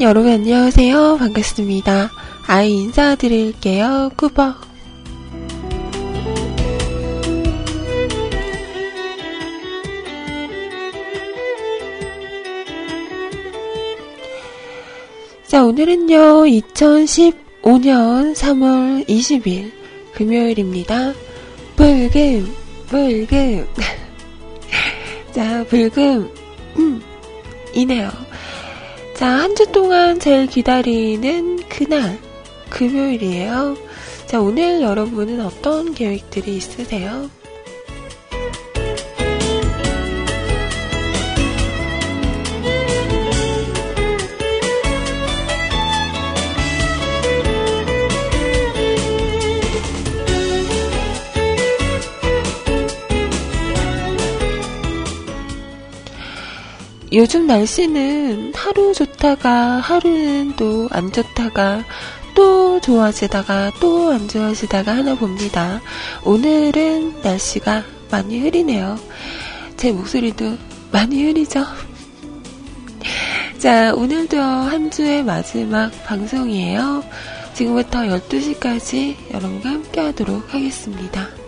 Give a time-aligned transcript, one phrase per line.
[0.00, 0.08] 짠!
[0.08, 1.18] 여러분 안녕하세요.
[1.18, 2.10] 반갑습니다.
[2.46, 4.10] 아이 인사드릴게요.
[4.16, 4.68] 꾸벅.
[15.46, 19.72] 자, 오늘은요, 2015년 3월 20일
[20.14, 21.12] 금요일입니다.
[21.76, 22.54] 불금,
[22.88, 23.66] 불금.
[25.32, 26.30] 자, 불금,
[26.78, 27.02] 음,
[27.74, 28.29] 이네요.
[29.20, 32.18] 자, 한 주 동안 제일 기다리는 그날,
[32.70, 33.76] 금요일이에요.
[34.24, 37.28] 자, 오늘 여러분은 어떤 계획들이 있으세요?
[57.12, 61.84] 요즘 날씨는 하루 좋다가 하루는 또 안 좋다가
[62.34, 65.80] 또 좋아지다가 또 안 좋아지다가 하나 봅니다.
[66.24, 68.96] 오늘은 날씨가 많이 흐리네요.
[69.76, 70.56] 제 목소리도
[70.92, 71.64] 많이 흐리죠?
[73.58, 77.02] 자, 오늘도 한 주의 마지막 방송이에요.
[77.54, 81.39] 지금부터 12시까지 여러분과 함께 하도록 하겠습니다.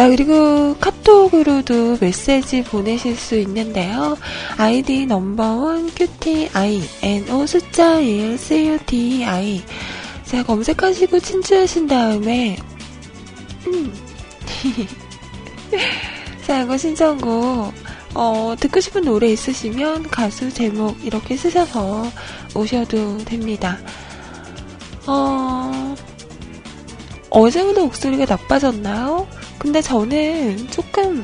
[0.00, 4.16] 자, 그리고 카톡으로도 메시지 보내실 수 있는데요.
[4.56, 9.62] 아이디 넘버원 QTI, NO 숫자 1, CUTI.
[10.24, 12.56] 자, 검색하시고 친추하신 다음에,
[13.66, 13.92] 음.
[16.46, 17.74] 자, 이거 신청곡,
[18.14, 22.10] 어, 듣고 싶은 노래 있으시면 가수 제목 이렇게 쓰셔서
[22.54, 23.76] 오셔도 됩니다.
[25.06, 25.94] 어,
[27.28, 29.28] 어제보다 목소리가 나빠졌나요?
[29.60, 31.22] 근데 저는 조금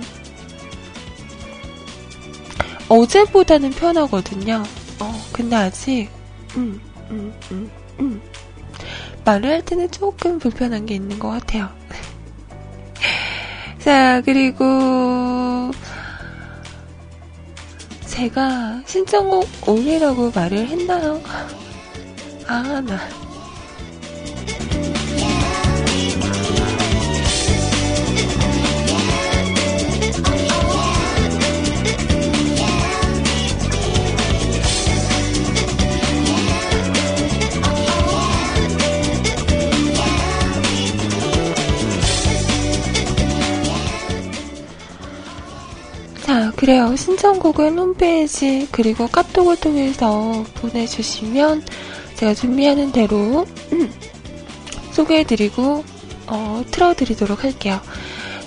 [2.87, 4.63] 어제보다는 편하거든요.
[5.01, 6.11] 어, 근데 아직
[6.55, 6.79] 음,
[7.11, 8.23] 음, 음, 음.
[9.25, 11.71] 말을 할 때는 조금 불편한 게 있는 것 같아요.
[13.81, 15.71] 자, 그리고
[18.05, 21.23] 제가 신청곡 올리라고 말을 했나요?
[22.47, 23.26] 아, 나.
[46.57, 46.97] 그래요.
[46.97, 51.63] 신청곡은 홈페이지 그리고 카톡을 통해서 보내주시면
[52.17, 53.47] 제가 준비하는 대로
[54.93, 55.85] 소개해드리고
[56.29, 57.81] 어, 틀어드리도록 할게요.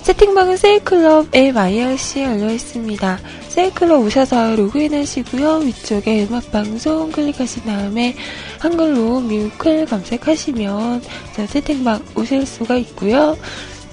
[0.02, 3.20] 채팅방은 세이클럽 MIRC 열려 있습니다.
[3.48, 5.58] 세이클럽 오셔서 로그인 하시고요.
[5.58, 8.16] 위쪽에 음악방송 클릭하신 다음에
[8.58, 11.02] 한글로 뮤클 검색하시면
[11.36, 13.36] 저 채팅방 오실 수가 있고요.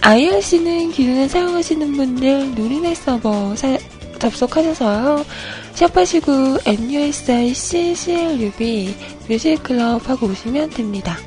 [0.01, 3.77] IRC는 기존에 사용하시는 분들 누리넷 서버 사,
[4.17, 5.25] 접속하셔서요.
[5.73, 8.95] 샵하시고 MUSIC CLUB
[9.29, 11.17] 뮤직클럽 하고 오시면 됩니다.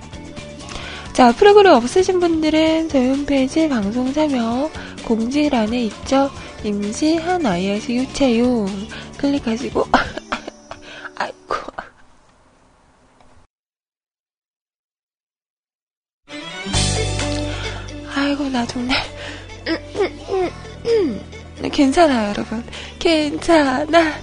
[1.13, 4.71] 자, 프로그램 없으신 분들은 저희 홈페이지 방송 참여
[5.05, 6.31] 공지란에 있죠.
[6.65, 8.67] 임시한 IRC 유채용
[9.19, 9.87] 클릭하시고
[11.17, 11.55] 아이고
[18.15, 18.97] 아이고 나 정말
[21.69, 22.65] 괜찮아요 여러분.
[22.99, 24.15] 괜찮아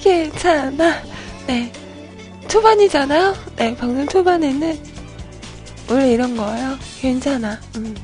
[0.00, 1.02] 괜찮아.
[1.46, 1.72] 네
[2.48, 3.34] 초반이잖아요?
[3.56, 4.78] 네 방송 초반에는
[5.88, 6.76] 원래 이런 거예요.
[7.00, 7.94] 괜찮아 음.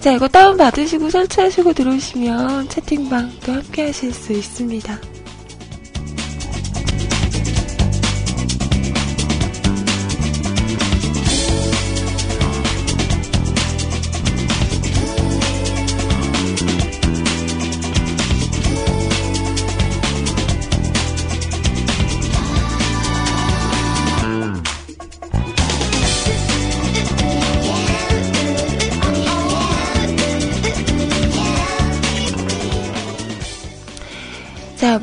[0.00, 4.98] 자 이거 다운받으시고 설치하시고 들어오시면 채팅방도 함께 하실 수 있습니다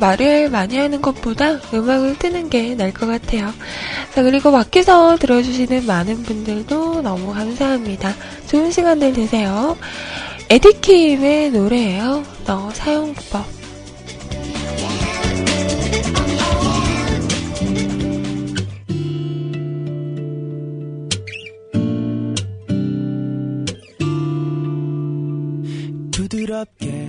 [0.08, 3.52] 말을 많이 하는 것보다 음악을 트는 게 나을 것 같아요.
[4.14, 8.14] 자, 그리고 밖에서 들어주시는 많은 분들도 너무 감사합니다.
[8.46, 9.76] 좋은 시간들 되세요.
[10.48, 12.24] 에디킴의 노래예요.
[12.46, 13.58] 너 사용법.
[26.12, 27.07] 부드럽게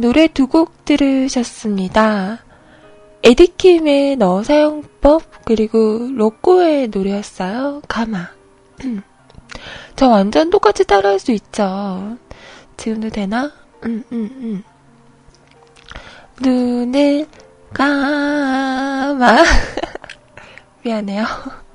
[0.00, 2.38] 노래 두 곡 들으셨습니다.
[3.22, 7.82] 에디킴의 너 사용법, 그리고 로꼬의 노래였어요.
[7.86, 8.28] 가마.
[9.96, 12.16] 저 완전 똑같이 따라할 수 있죠.
[12.78, 13.52] 지금도 되나?
[13.84, 14.62] 음, 음, 음.
[16.40, 17.26] 눈을
[17.74, 19.44] 감아.
[20.82, 21.24] 미안해요.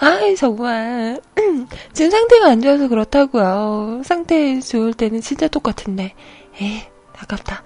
[0.00, 1.20] 아이, 정말.
[1.92, 4.00] 지금 상태가 안 좋아서 그렇다고요.
[4.02, 6.14] 상태 좋을 때는 진짜 똑같은데.
[6.58, 6.82] 에이,
[7.18, 7.62] 아깝다.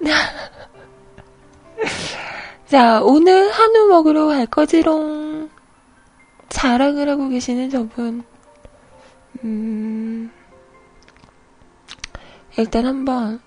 [2.66, 5.50] 자, 오늘 한우 먹으러 갈 거지롱.
[6.48, 8.24] 자랑을 하고 계시는 저분.
[9.42, 10.30] 음,
[12.56, 13.42] 일단 한번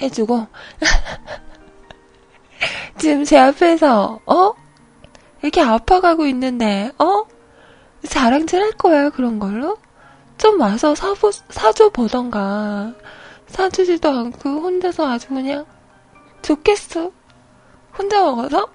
[0.00, 0.46] 해주고.
[2.98, 4.65] 지금 제 앞에서, 어?
[5.46, 7.22] 이렇게 아파가고 있는데, 어?
[8.08, 9.78] 자랑질 할 거야, 그런 걸로?
[10.38, 12.92] 좀 와서 사보, 사줘 보던가.
[13.46, 15.64] 사주지도 않고, 혼자서 아주 그냥,
[16.42, 17.12] 좋겠어.
[17.96, 18.66] 혼자 먹어서?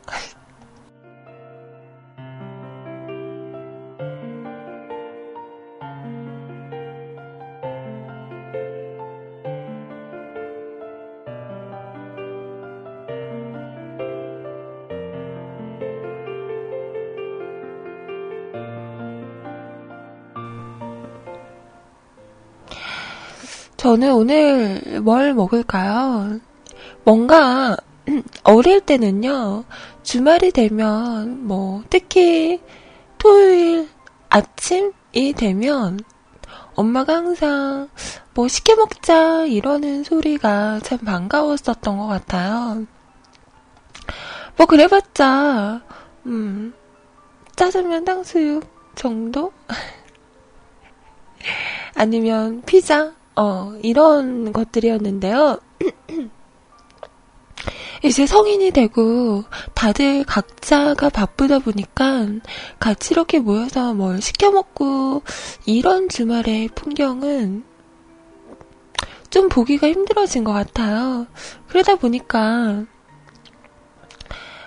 [23.82, 26.40] 저는 오늘 뭘 먹을까요?
[27.04, 27.76] 뭔가
[28.44, 29.64] 어릴 때는요,
[30.04, 32.62] 주말이 되면, 뭐, 특히
[33.18, 33.90] 토요일
[34.30, 36.00] 아침이 되면,
[36.76, 37.90] 엄마가 항상
[38.36, 42.86] 뭐 시켜 먹자 이러는 소리가 참 반가웠었던 것 같아요.
[44.58, 45.82] 뭐 그래봤자,
[46.28, 46.72] 음,
[47.56, 49.52] 짜장면 탕수육 정도?
[51.98, 53.20] 아니면 피자?
[53.36, 55.60] 어, 이런 것들이었는데요.
[58.04, 59.44] 이제 성인이 되고
[59.76, 62.28] 다들 각자가 바쁘다 보니까
[62.80, 65.22] 같이 이렇게 모여서 뭘 시켜 먹고
[65.66, 67.64] 이런 주말의 풍경은
[69.30, 71.28] 좀 보기가 힘들어진 것 같아요.
[71.68, 72.86] 그러다 보니까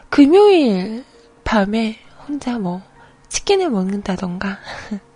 [0.09, 1.05] 금요일
[1.43, 2.83] 밤에 혼자 뭐
[3.29, 4.59] 치킨을 먹는다던가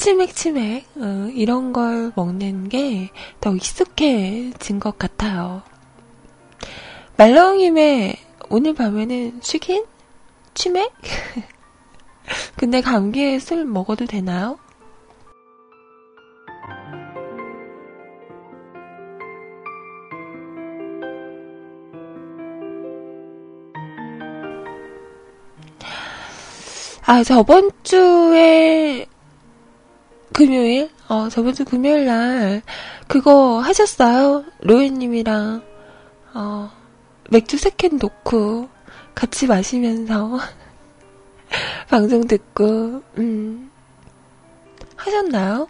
[0.00, 5.62] 치맥치맥 어, 이런 걸 먹는 게 더 익숙해진 것 같아요.
[7.18, 8.16] 말렁님의
[8.48, 9.84] 오늘 밤에는 쉬긴?
[10.54, 10.90] 치맥?
[12.56, 14.58] 근데 감기에 술 먹어도 되나요?
[27.04, 29.06] 아, 저번 주에
[30.32, 30.90] 금요일?
[31.08, 32.62] 어, 저번 주 금요일 날
[33.08, 34.44] 그거 하셨어요?
[34.60, 35.62] 로엔님이랑
[36.34, 36.70] 어,
[37.30, 38.68] 맥주 세캔 놓고
[39.14, 40.38] 같이 마시면서
[41.88, 43.70] 방송 듣고 음,
[44.96, 45.68] 하셨나요?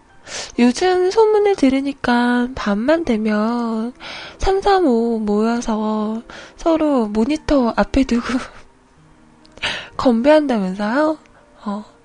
[0.58, 3.92] 요즘 소문을 들으니까 밤만 되면
[4.38, 6.22] 3, 3, 5 모여서
[6.56, 8.24] 서로 모니터 앞에 두고
[9.96, 11.18] 건배한다면서요?
[11.64, 11.99] 어.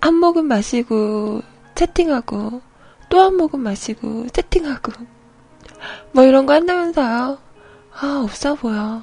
[0.00, 1.42] 한 모금 마시고
[1.74, 2.60] 채팅하고
[3.08, 4.92] 또 한 모금 마시고 채팅하고
[6.12, 7.38] 뭐 이런 거 한다면서요?
[8.00, 9.02] 아, 없어 보여.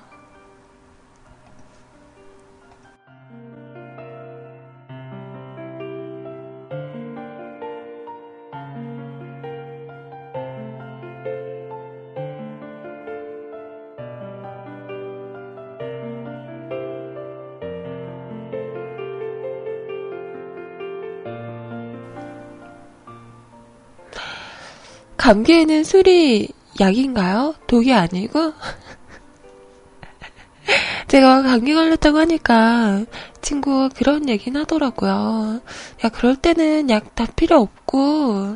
[25.25, 27.55] 감기에는 술이 약인가요?
[27.65, 28.53] 독이 아니고?
[31.09, 33.05] 제가 감기 걸렸다고 하니까
[33.41, 35.61] 친구가 그런 얘기는 하더라고요.
[36.03, 38.55] 야, 그럴 때는 약 다 필요 없고,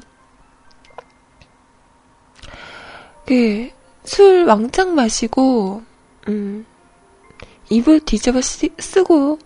[3.25, 3.71] 그,
[4.03, 5.81] 술 왕창 마시고,
[6.27, 6.67] 음,
[7.69, 9.39] 입을 뒤집어 쓰, 쓰고,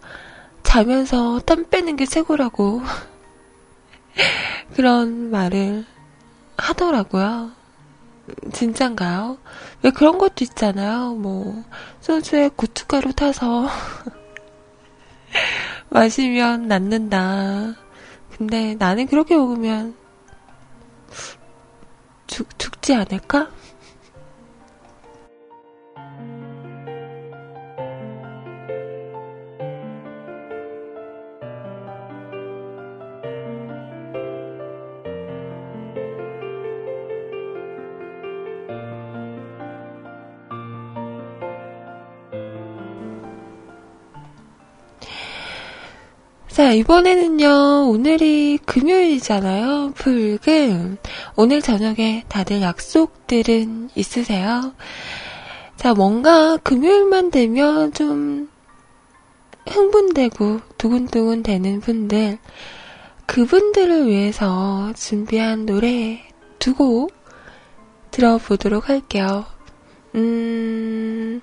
[0.63, 2.81] 자면서 땀 빼는 게 최고라고.
[4.75, 5.85] 그런 말을
[6.57, 7.51] 하더라고요.
[8.53, 9.37] 진짠가요?
[9.81, 11.13] 왜 그런 것도 있잖아요.
[11.15, 11.63] 뭐,
[11.99, 13.67] 소주에 고춧가루 타서
[15.89, 17.75] 마시면 낫는다.
[18.37, 19.95] 근데 나는 그렇게 먹으면
[22.27, 23.49] 죽, 죽지 않을까?
[46.73, 49.93] 이번에는요, 오늘이 금요일이잖아요.
[49.95, 50.97] 불금.
[51.35, 54.73] 오늘 저녁에 다들 약속들은 있으세요?
[55.75, 58.49] 자, 뭔가 금요일만 되면 좀
[59.67, 62.37] 흥분되고 두근두근 되는 분들,
[63.25, 66.21] 그분들을 위해서 준비한 노래
[66.59, 67.13] 두 곡
[68.11, 69.45] 들어보도록 할게요.
[70.15, 71.41] 음,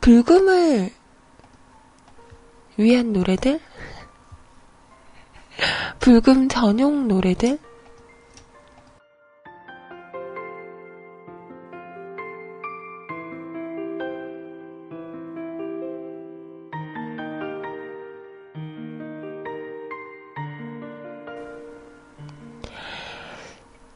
[0.00, 0.90] 불금을
[2.76, 3.58] 위한 노래들?
[6.00, 7.58] 불금 전용 노래들?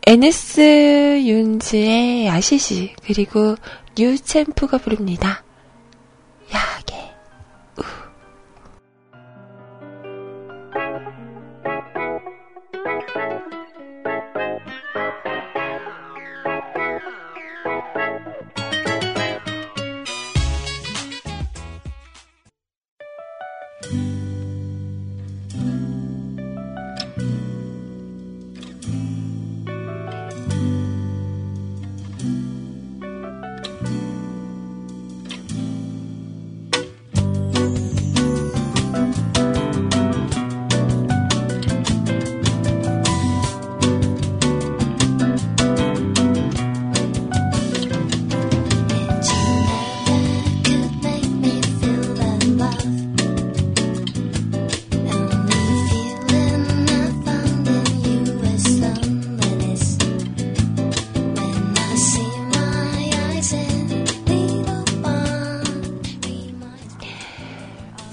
[0.07, 3.55] 에네스 윤지의 야시시 그리고
[3.97, 5.45] 뉴챔프가 부릅니다.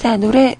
[0.07, 0.55] 자, 노래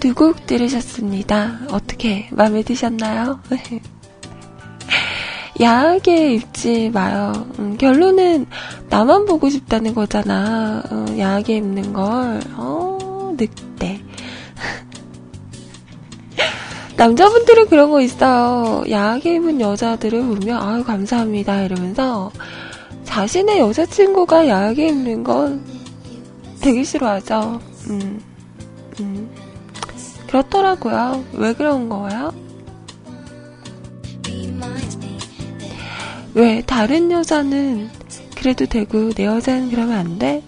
[0.00, 1.58] 두 곡 들으셨습니다.
[1.70, 3.38] 어떻게 마음에 드셨나요?
[5.60, 7.46] 야하게 입지 마요.
[7.58, 8.46] 음, 결론은
[8.88, 10.82] 나만 보고 싶다는 거잖아.
[10.90, 12.40] 어, 야하게 입는 걸.
[12.56, 14.00] 어, 늑대.
[16.96, 18.82] 남자분들은 그런 거 있어요.
[18.88, 21.64] 야하게 입은 여자들을 보면, 아유, 감사합니다.
[21.64, 22.32] 이러면서
[23.04, 25.62] 자신의 여자친구가 야하게 입는 건
[26.62, 27.60] 되게 싫어하죠.
[27.90, 28.29] 음.
[29.00, 29.30] 음,
[30.26, 31.24] 그렇더라고요.
[31.32, 32.32] 왜 그런 거예요?
[36.34, 37.90] 왜 다른 여자는
[38.36, 40.42] 그래도 되고 내 여자는 그러면 안 돼?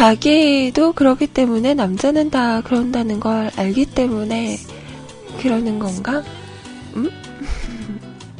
[0.00, 4.56] 자기도 그러기 때문에 남자는 다 그런다는 걸 알기 때문에
[5.42, 6.22] 그러는 건가?
[6.96, 7.10] 음?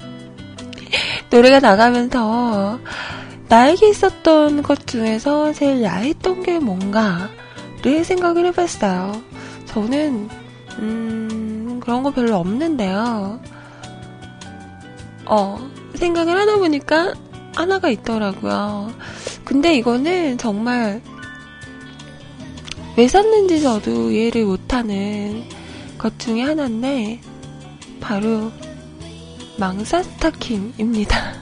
[1.28, 2.80] 노래가 나가면서
[3.50, 9.20] 나에게 있었던 것 중에서 제일 야했던 게 뭔가를 생각을 해봤어요.
[9.66, 10.30] 저는
[10.78, 13.38] 음, 그런 거 별로 없는데요.
[15.26, 17.12] 어, 생각을 하다 보니까
[17.54, 18.94] 하나가 있더라고요.
[19.44, 21.02] 근데 이거는 정말
[22.96, 25.44] 왜 샀는지 저도 이해를 못하는
[25.96, 27.20] 것 중에 하나인데
[28.00, 28.50] 바로
[29.58, 31.16] 망사 스타킹입니다.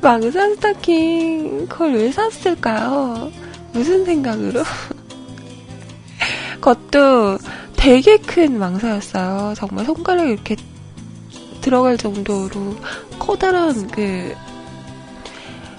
[0.00, 3.32] 망사 스타킹 그걸 왜 샀을까요?
[3.72, 4.62] 무슨 생각으로?
[6.60, 7.38] 그것도
[7.76, 9.54] 되게 큰 망사였어요.
[9.56, 10.56] 정말 손가락이 이렇게
[11.60, 12.76] 들어갈 정도로
[13.18, 14.34] 커다란 그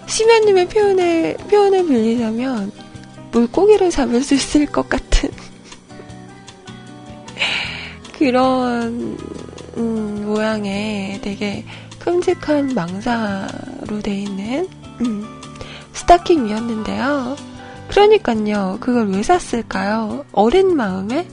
[0.07, 2.71] 심연님의 표현을 표현을 빌리자면
[3.31, 5.29] 물고기를 잡을 수 있을 것 같은
[8.17, 9.17] 그런
[9.77, 11.65] 음, 모양의 되게
[11.99, 14.67] 큼직한 망사로 돼 있는
[15.01, 15.25] 음,
[15.93, 17.35] 스타킹이었는데요.
[17.89, 20.25] 그러니까요, 그걸 왜 샀을까요?
[20.31, 21.27] 어린 마음에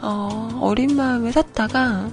[0.00, 2.08] 어, 어린 마음에 샀다가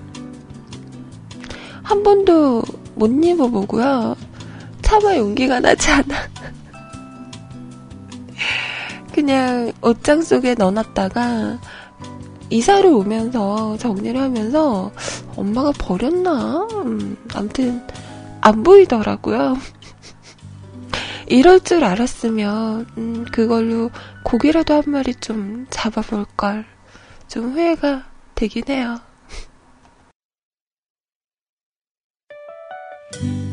[1.84, 2.64] 한 번도
[2.96, 4.16] 못 입어보고요.
[4.82, 6.16] 차마 용기가 나지 않아.
[9.20, 11.60] 그냥 옷장 속에 넣어놨다가
[12.50, 14.94] 이사를 오면서 정리를 하면서
[15.36, 16.66] 엄마가 버렸나?
[16.86, 17.86] 음, 아무튼
[18.40, 19.58] 안 보이더라고요.
[21.28, 23.92] 이럴 줄 알았으면 음, 그걸로
[24.24, 26.64] 고기라도 한 마리 좀 잡아볼 걸.
[27.28, 28.06] 좀 후회가
[28.36, 29.02] 되긴 해요.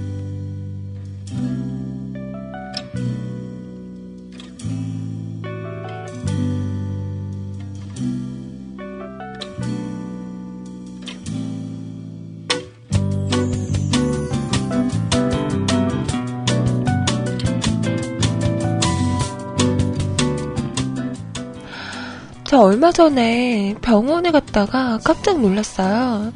[22.57, 26.33] 저 얼마 전에 병원에 갔다가 깜짝 놀랐어요.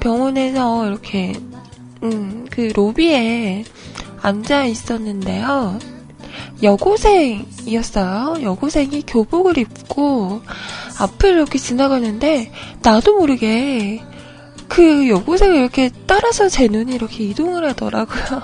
[0.00, 1.32] 병원에서 이렇게,
[2.02, 3.64] 음, 그 로비에
[4.20, 5.78] 앉아 있었는데요.
[6.62, 8.42] 여고생이었어요.
[8.42, 10.42] 여고생이 교복을 입고
[10.98, 14.02] 앞을 이렇게 지나가는데, 나도 모르게
[14.68, 18.42] 그 여고생을 이렇게 따라서 제 눈이 이렇게 이동을 하더라고요.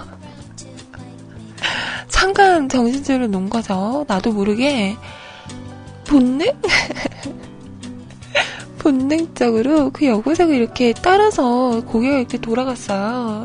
[2.08, 4.06] 잠깐 정신줄을 놓은 거죠.
[4.08, 4.96] 나도 모르게
[6.08, 6.46] 본능?
[8.78, 13.44] 본능적으로 그 여고생을 이렇게 따라서 고개가 이렇게 돌아갔어요.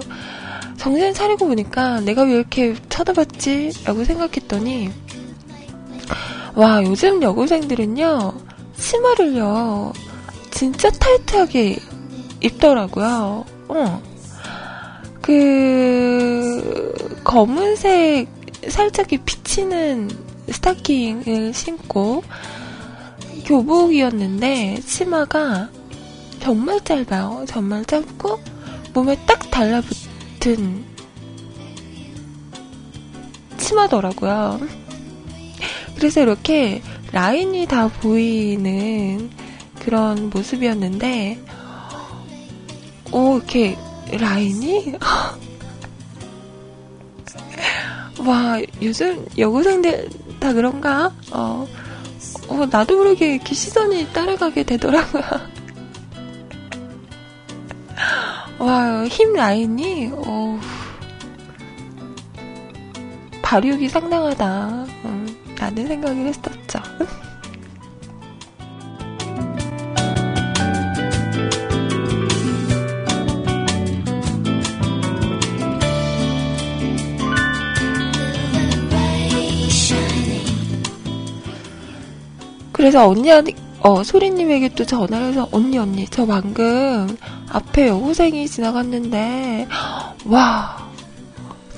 [0.77, 3.71] 정신 차리고 보니까 내가 왜 이렇게 쳐다봤지?
[3.85, 4.89] 라고 생각했더니,
[6.55, 8.33] 와, 요즘 여고생들은요,
[8.77, 9.93] 치마를요,
[10.51, 11.77] 진짜 타이트하게
[12.41, 13.45] 입더라고요.
[13.67, 14.01] 어.
[15.21, 18.27] 그, 검은색
[18.69, 22.23] 살짝 비치는 스타킹을 신고
[23.45, 25.69] 교복이었는데 치마가
[26.39, 27.45] 정말 짧아요.
[27.47, 28.39] 정말 짧고
[28.93, 30.85] 몸에 딱 달라붙은
[33.57, 34.59] 치마더라고요.
[35.95, 36.81] 그래서 이렇게
[37.13, 39.29] 라인이 다 보이는
[39.79, 41.39] 그런 모습이었는데,
[43.11, 43.77] 오, 이렇게
[44.11, 44.95] 라인이?
[48.25, 50.09] 와, 요즘 여고생들
[50.43, 51.09] 다 그런가?
[51.31, 51.65] 어,
[52.49, 55.23] 어, 나도 모르게 이렇게 시선이 따라가게 되더라고요.
[58.59, 60.59] 와, 힘 라인이, 어,
[63.41, 64.85] 발육이 상당하다.
[65.05, 66.82] 음, 라는 생각을 했었죠.
[82.83, 87.17] 그래서 언니한테, 어, 소리님에게 또 전화를 해서, 언니, 언니, 저 방금
[87.47, 89.69] 앞에 여고생이 지나갔는데,
[90.25, 90.91] 와,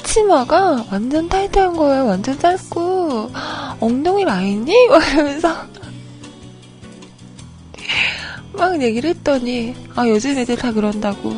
[0.03, 2.07] 치마가 완전 타이트한 거예요.
[2.07, 3.29] 완전 짧고,
[3.79, 4.87] 엉덩이 라인이?
[4.87, 5.55] 막 이러면서.
[8.53, 11.29] 막 얘기를 했더니, 아, 요즘 애들 다 그런다고.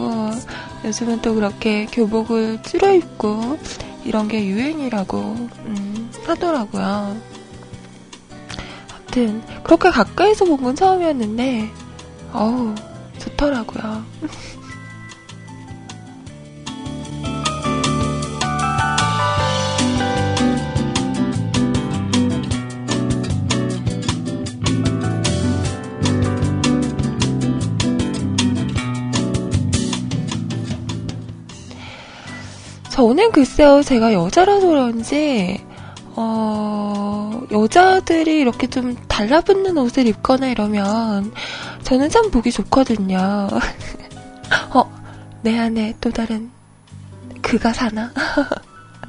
[0.86, 3.60] 요즘은 또 그렇게 교복을 줄여 입고,
[4.06, 7.37] 이런 게 유행이라고, 음, 하더라고요.
[9.18, 11.70] 아무튼, 그렇게 가까이서 본 건 처음이었는데,
[12.34, 12.76] 어우,
[13.20, 14.04] 좋더라고요.
[32.92, 35.64] 저는 글쎄요, 제가 여자라서 그런지,
[36.20, 41.32] 어, 여자들이 이렇게 좀 달라붙는 옷을 입거나 이러면,
[41.84, 43.18] 저는 참 보기 좋거든요.
[44.74, 44.92] 어,
[45.44, 46.50] 내 안에 또 다른
[47.44, 48.12] 그가 사나?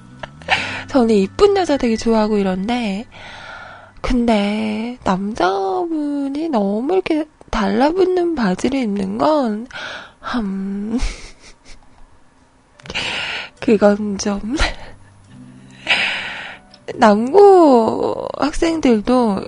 [0.88, 3.06] 저는 이쁜 여자 되게 좋아하고 이런데,
[4.02, 9.66] 근데 남자분이 너무 이렇게 달라붙는 바지를 입는 건,
[10.36, 10.98] 음,
[13.60, 14.56] 그건 좀
[16.94, 19.40] 남고 학생들도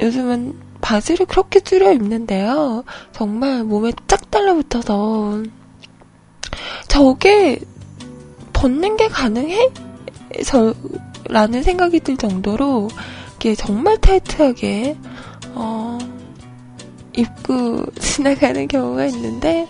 [0.00, 2.84] 요즘은 바지를 그렇게 줄여 입는데요.
[3.12, 5.42] 정말 몸에 쫙 달라붙어서
[6.88, 7.60] 저게
[8.52, 9.70] 벗는 게 가능해?
[10.44, 10.74] 저,
[11.28, 12.88] 라는 생각이 들 정도로
[13.36, 14.96] 이게 정말 타이트하게
[15.54, 15.98] 어,
[17.16, 19.68] 입고 지나가는 경우가 있는데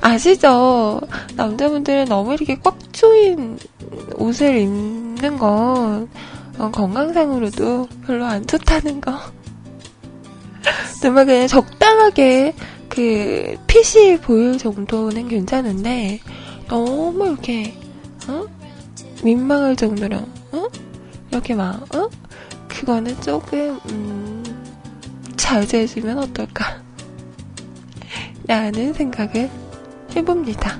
[0.00, 1.00] 아시죠?
[1.36, 3.58] 남자분들은 너무 이렇게 꽉 조인
[4.16, 6.08] 옷을 입는 건
[6.58, 9.18] 어, 건강상으로도 별로 안 좋다는 거.
[11.00, 12.54] 정말 그냥 적당하게
[12.88, 16.20] 그 핏이 보일 정도는 괜찮은데
[16.68, 17.74] 너무 이렇게
[18.28, 18.44] 어?
[19.24, 20.16] 민망할 정도로
[20.52, 20.68] 어?
[21.30, 22.08] 이렇게 막 어?
[22.68, 24.44] 그거는 조금 음,
[25.36, 26.82] 자제해주면 어떨까?
[28.46, 29.50] 라는 생각을
[30.16, 30.78] 해봅니다.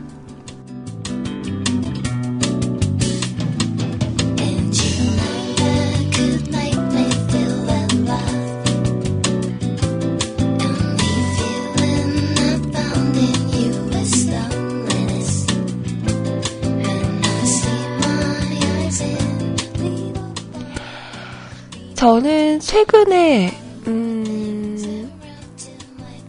[21.95, 23.53] 저는 최근에
[23.87, 25.09] 음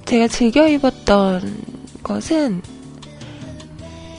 [0.05, 1.57] 제가 즐겨 입었던
[2.03, 2.61] 것은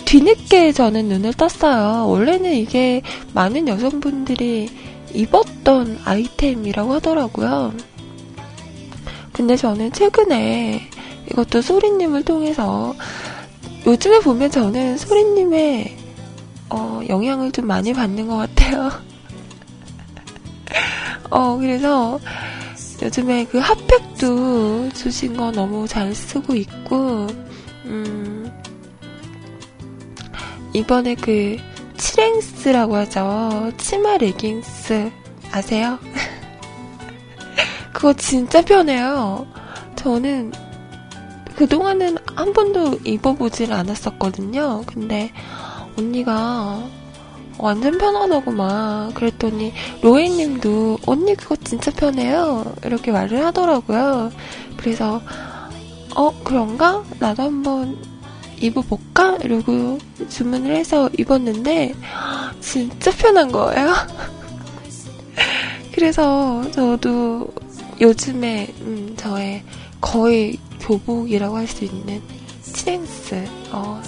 [0.04, 2.08] 뒤늦게 저는 눈을 떴어요.
[2.08, 4.68] 원래는 이게 많은 여성분들이
[5.12, 7.72] 입었던 아이템이라고 하더라고요.
[9.32, 10.88] 근데 저는 최근에
[11.30, 12.94] 이것도 소리님을 통해서
[13.86, 15.96] 요즘에 보면 저는 소리님의
[16.70, 18.90] 어, 영향을 좀 많이 받는 것 같아요.
[21.30, 22.18] 어, 그래서
[23.02, 27.26] 요즘에 그 핫팩도 주신 거 너무 잘 쓰고 있고,
[27.84, 28.33] 음,
[30.74, 31.56] 이번에 그
[31.96, 33.72] 치랭스라고 하죠.
[33.78, 35.10] 치마 레깅스
[35.52, 35.98] 아세요?
[37.94, 39.46] 그거 진짜 편해요.
[39.94, 40.52] 저는
[41.56, 44.82] 그동안은 한 번도 입어보질 않았었거든요.
[44.86, 45.30] 근데
[45.96, 46.82] 언니가
[47.58, 52.74] 완전 편하다고 막 그랬더니 로에님도 언니 그거 진짜 편해요.
[52.84, 54.32] 이렇게 말을 하더라고요.
[54.76, 55.22] 그래서
[56.16, 57.04] 어 그런가?
[57.20, 57.96] 나도 한번
[58.60, 59.36] 입어볼까?
[59.42, 61.94] 이러고 주문을 해서 입었는데
[62.60, 63.92] 진짜 편한 거예요.
[65.92, 67.52] 그래서 저도
[68.00, 69.62] 요즘에 음, 저의
[70.00, 72.20] 거의 교복이라고 할 수 있는
[72.62, 74.02] 치행스 어,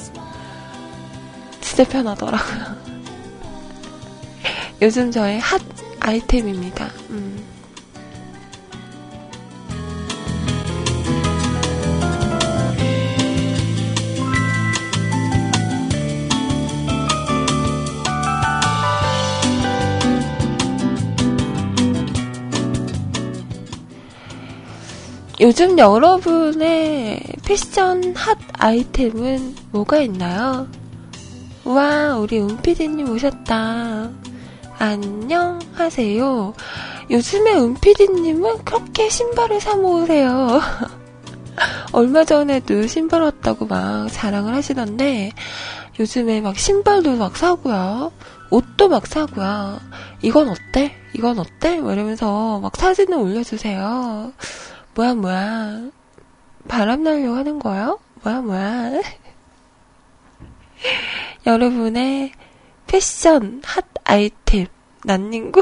[1.60, 2.76] 진짜 편하더라고요.
[4.82, 5.60] 요즘 저의 핫
[6.00, 6.90] 아이템입니다.
[7.10, 7.55] 음.
[25.38, 30.66] 요즘 여러분의 패션 핫 아이템은 뭐가 있나요?
[31.62, 34.10] 와, 우리 은피디님 오셨다.
[34.78, 36.54] 안녕하세요.
[37.10, 40.58] 요즘에 은피디님은 그렇게 신발을 사 모으세요.
[41.92, 45.32] 얼마 전에도 신발 왔다고 막 자랑을 하시던데,
[46.00, 48.10] 요즘에 막 신발도 막 사고요.
[48.48, 49.80] 옷도 막 사고요.
[50.22, 50.94] 이건 어때?
[51.12, 51.78] 이건 어때?
[51.78, 54.32] 뭐 이러면서 막 사진을 올려주세요.
[54.96, 55.90] 뭐야, 뭐야.
[56.68, 57.96] 바람 날려고 하는 거야?
[58.22, 59.02] 뭐야, 뭐야.
[61.46, 62.32] 여러분의
[62.86, 64.66] 패션 핫 아이템,
[65.04, 65.60] 난닝구.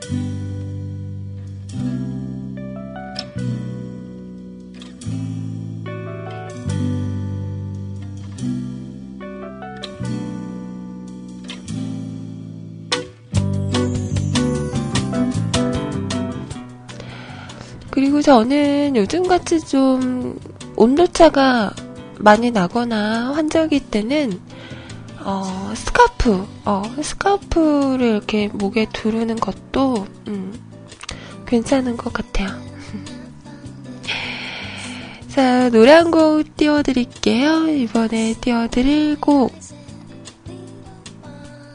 [17.96, 20.38] 그리고 저는 요즘같이 좀
[20.76, 21.72] 온도차가
[22.18, 24.38] 많이 나거나 환절기 때는
[25.24, 30.52] 어, 스카프, 어, 스카프를 이렇게 목에 두르는 것도 음,
[31.46, 32.48] 괜찮은 것 같아요.
[35.28, 37.68] 자, 노래 한 곡 띄워드릴게요.
[37.68, 39.54] 이번에 띄워드릴 곡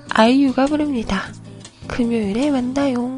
[0.10, 1.24] 아이유가 부릅니다.
[1.88, 3.18] 금요일에 만나요.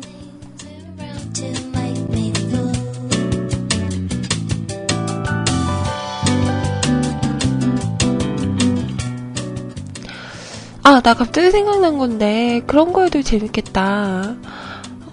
[11.04, 14.38] 나 갑자기 생각난 건데, 그런 거에도 재밌겠다.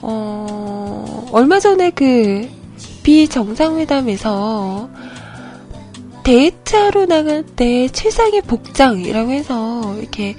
[0.02, 2.48] 어, 얼마 전에 그,
[3.02, 4.88] 비정상회담에서,
[6.22, 10.36] 데이트하러 나갈 때 최상의 복장이라고 해서, 이렇게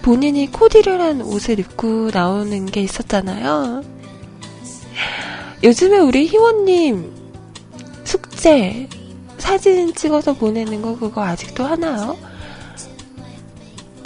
[0.00, 3.82] 본인이 코디를 한 옷을 입고 나오는 게 있었잖아요.
[5.62, 7.12] 요즘에 우리 희원님,
[8.04, 8.88] 숙제,
[9.36, 12.16] 사진 찍어서 보내는 거 그거 아직도 하나요?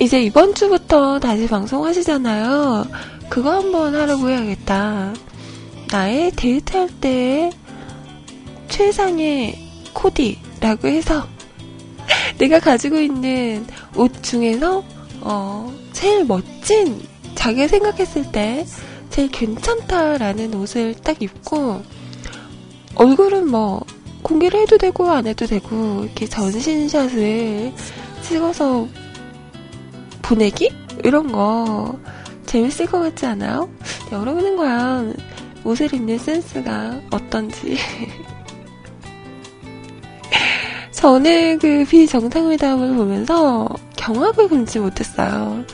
[0.01, 2.87] 이제 이번 주부터 다시 방송하시잖아요.
[3.29, 5.13] 그거 한번 하려고 해야겠다.
[5.91, 7.51] 나의 데이트할 때
[8.69, 9.59] 최상의
[9.93, 11.27] 코디라고 해서
[12.39, 14.85] 내가 가지고 있는 옷 중에서
[15.21, 17.03] 어, 제일 멋진
[17.35, 18.65] 자기가 생각했을 때
[19.11, 21.83] 제일 괜찮다라는 옷을 딱 입고
[22.95, 23.81] 얼굴은 뭐
[24.23, 27.73] 공개를 해도 되고 안 해도 되고 이렇게 전신샷을
[28.23, 28.87] 찍어서
[30.29, 30.71] 보내기?
[31.05, 31.99] 이런 거
[32.45, 33.71] 재밌을 것 같지 않아요?
[34.13, 35.17] 여러분은 과연
[35.65, 37.79] 옷을 입는 센스가 어떤지.
[40.93, 45.65] 저는 그 비정상회담을 보면서 경악을 금치 못했어요.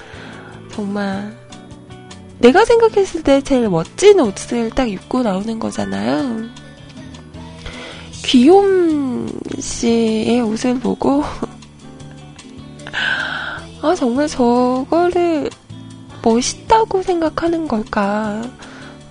[0.72, 1.36] 정말.
[2.38, 6.42] 내가 생각했을 때 제일 멋진 옷을 딱 입고 나오는 거잖아요.
[8.24, 11.24] 귀욤 씨의 옷을 보고
[13.84, 15.50] 아, 정말 저거를
[16.22, 18.42] 멋있다고 생각하는 걸까?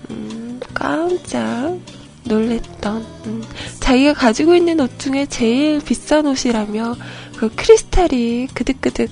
[0.10, 1.78] 음, 깜짝
[2.24, 3.44] 놀랬던, 음,
[3.80, 6.96] 자기가 가지고 있는 옷 중에 제일 비싼 옷이라며
[7.38, 9.12] 그 크리스탈이 그득그득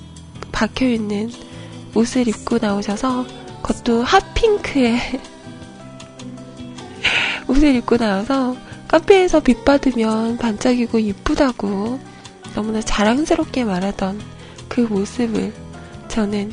[0.51, 1.29] 박혀있는
[1.93, 3.27] 옷을 입고 나오셔서
[3.61, 4.97] 그것도 핫핑크의
[7.47, 8.55] 옷을 입고 나와서
[8.87, 11.99] 카페에서 빛 받으면 반짝이고 이쁘다고
[12.55, 14.40] 너무나 자랑스럽게 말하던
[14.71, 15.53] 그 모습을
[16.07, 16.49] 저는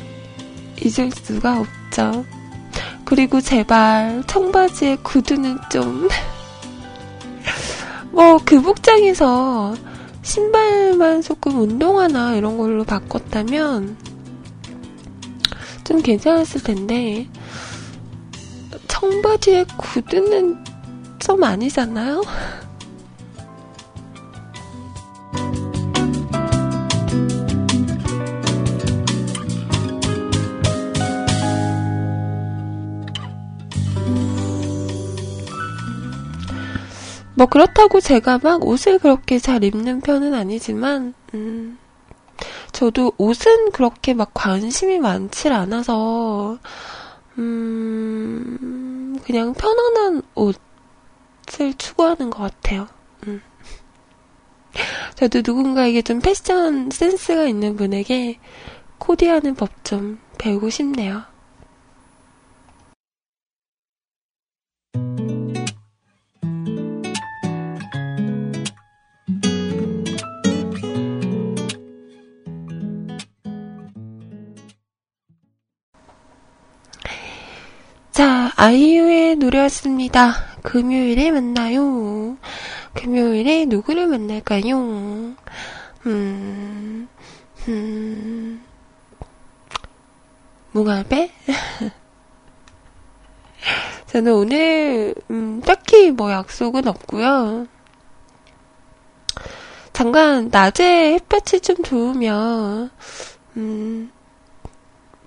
[0.83, 2.25] 잊을 수가 없죠.
[3.05, 6.09] 그리고 제발 청바지에 구두는 좀,
[8.11, 9.73] 뭐, 그 복장에서
[10.21, 13.95] 신발만 조금 운동화나 이런 걸로 바꿨다면
[15.85, 17.25] 좀 괜찮았을 텐데,
[18.89, 20.61] 청바지에 구두는
[21.19, 22.21] 좀 아니잖아요?
[37.39, 41.79] 뭐 그렇다고 제가 막 옷을 그렇게 잘 입는 편은 아니지만, 음,
[42.73, 46.59] 저도 옷은 그렇게 막 관심이 많지 않아서,
[47.37, 52.87] 음, 그냥 편안한 옷을 추구하는 것 같아요.
[53.27, 53.41] 음.
[55.15, 58.39] 저도 누군가에게 좀 패션 센스가 있는 분에게
[58.99, 61.23] 코디하는 법 좀 배우고 싶네요.
[78.61, 80.33] 아이유의 노래였습니다.
[80.63, 82.35] 금요일에 만나요.
[82.93, 84.77] 금요일에 누구를 만날까요?
[86.05, 87.07] 음,
[87.69, 88.61] 음,
[90.73, 91.31] 뭉알배?
[94.07, 97.65] 저는 오늘, 음, 딱히 뭐 약속은 없고요.
[99.93, 102.91] 잠깐, 낮에 햇볕이 좀 좋으면,
[103.55, 104.11] 음,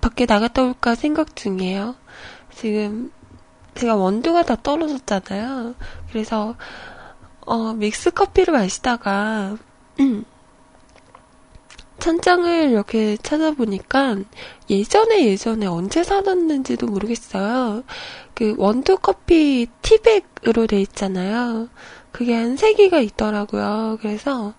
[0.01, 1.95] 밖에 나갔다 올까 생각 중이에요.
[2.53, 3.11] 지금,
[3.75, 5.75] 제가 원두가 다 떨어졌잖아요.
[6.09, 6.55] 그래서,
[7.41, 9.57] 어, 믹스 커피를 마시다가,
[9.99, 10.25] 음,
[12.03, 14.17] 찬장을 이렇게 찾아보니까
[14.69, 17.83] 예전에 예전에 언제 사놨는지도 모르겠어요.
[18.33, 21.69] 그 원두 커피 티백으로 돼 있잖아요.
[22.11, 23.99] 그게 한 3개가 있더라고요.
[24.01, 24.53] 그래서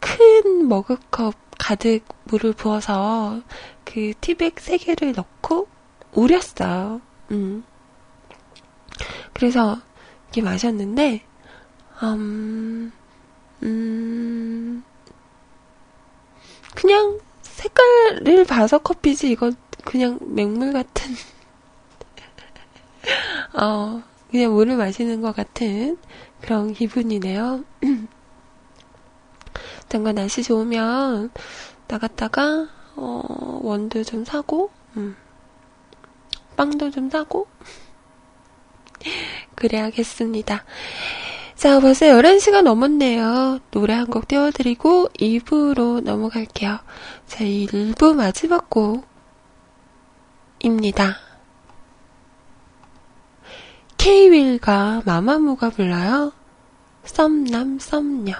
[0.00, 3.42] 큰 머그컵 가득 물을 부어서
[3.84, 5.68] 그 티백 3개를 넣고
[6.12, 7.02] 우렸어요.
[7.30, 7.64] 음.
[9.32, 9.80] 그래서
[10.28, 11.22] 이게 마셨는데,
[12.02, 12.92] 음,
[13.62, 14.84] 음,
[16.74, 19.52] 그냥 색깔을 봐서 커피지 이거
[19.84, 21.12] 그냥 맹물 같은
[23.54, 25.98] 어 그냥 물을 마시는 것 같은
[26.40, 27.64] 그런 기분이네요.
[29.88, 31.30] 잠깐 날씨 좋으면
[31.88, 35.16] 나갔다가 어 원두 좀 사고 음,
[36.60, 37.46] 빵도 좀 사고
[39.54, 40.62] 그래야겠습니다.
[41.54, 43.60] 자, 벌써 11시가 넘었네요.
[43.70, 46.80] 노래 한 곡 띄워드리고 2부로 넘어갈게요.
[47.26, 48.68] 자, 1부 마지막
[50.60, 51.16] 곡입니다.
[53.96, 56.34] 케이윌과 마마무가 불러요.
[57.04, 58.34] 썸남 썸녀.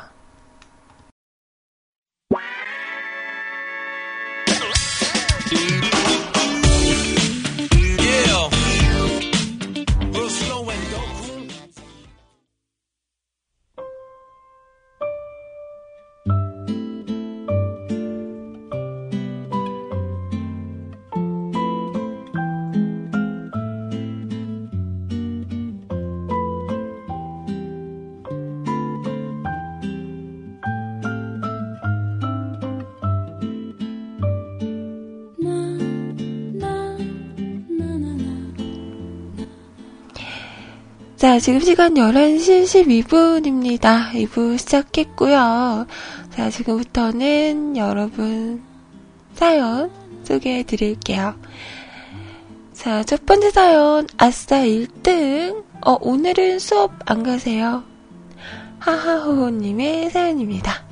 [41.20, 44.10] 자, 지금 시간 11시 12분입니다.
[44.12, 45.86] 2부 시작했고요.
[46.34, 48.62] 자, 지금부터는 여러분
[49.34, 49.90] 사연
[50.24, 51.34] 소개해 드릴게요.
[52.72, 55.62] 자, 첫 번째 사연, 아싸 1등.
[55.84, 57.84] 어, 오늘은 수업 안 가세요?
[58.78, 60.86] 하하호호님의 사연입니다.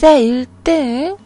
[0.00, 1.18] 아싸 1등.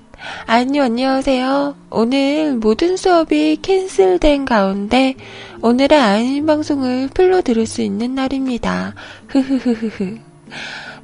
[0.46, 1.76] 아니, 안녕하세요.
[1.90, 5.14] 오늘 모든 수업이 캔슬된 가운데
[5.62, 8.94] 오늘의 아닌 방송을 풀로 들을 수 있는 날입니다.
[9.28, 10.18] 흐흐흐흐흐.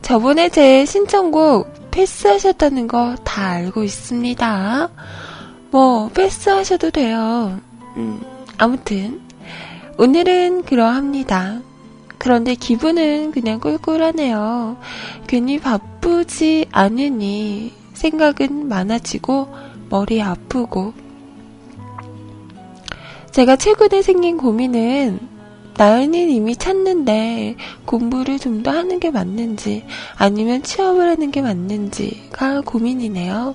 [0.03, 4.91] 저번에 제 신청곡 패스하셨다는 거 다 알고 있습니다.
[5.71, 7.61] 뭐, 패스하셔도 돼요.
[7.97, 8.21] 음,
[8.59, 9.21] 아무튼,
[9.97, 11.61] 오늘은 그러합니다.
[12.21, 14.77] 그런데 기분은 그냥 꿀꿀하네요.
[15.27, 19.49] 괜히 바쁘지 않으니 생각은 많아지고
[19.89, 20.93] 머리 아프고.
[23.31, 25.19] 제가 최근에 생긴 고민은
[25.79, 27.57] 나연이 이미 찾는데
[27.87, 29.85] 공부를 좀 더 하는 게 맞는지
[30.17, 33.55] 아니면 취업을 하는 게 맞는지가 고민이네요.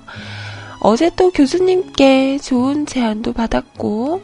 [0.80, 4.22] 어제 또 교수님께 좋은 제안도 받았고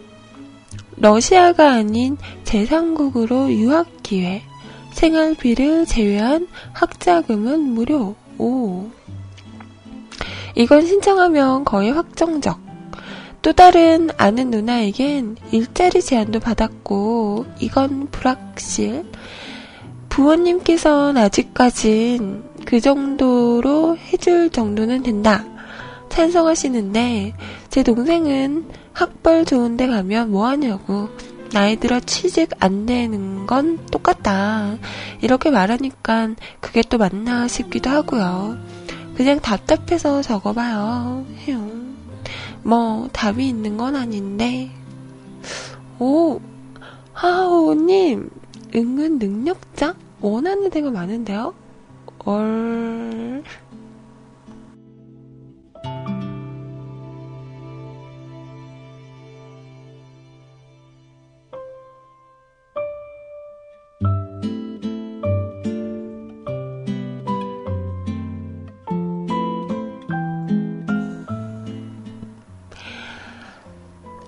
[1.02, 4.40] 러시아가 아닌 제3국으로 유학 기회,
[4.92, 8.14] 생활비를 제외한 학자금은 무료.
[8.38, 8.88] 오.
[10.54, 12.60] 이건 신청하면 거의 확정적.
[13.42, 19.04] 또 다른 아는 누나에겐 일자리 제안도 받았고, 이건 불확실.
[20.08, 25.44] 부모님께서는 아직까진 그 정도로 해줄 정도는 된다.
[26.10, 27.34] 찬성하시는데,
[27.70, 31.08] 제 동생은 학벌 좋은데 가면 뭐 하냐고.
[31.52, 34.78] 나이 들어 취직 안 되는 건 똑같다.
[35.20, 36.30] 이렇게 말하니까
[36.60, 38.56] 그게 또 맞나 싶기도 하고요.
[39.16, 41.26] 그냥 답답해서 적어봐요.
[41.44, 41.52] 휴.
[42.62, 44.70] 뭐, 답이 있는 건 아닌데.
[45.98, 46.40] 오,
[47.12, 48.30] 하하오님,
[48.74, 49.94] 은근 능력자?
[50.20, 51.54] 원하는 데가 많은데요?
[52.24, 53.42] 얼...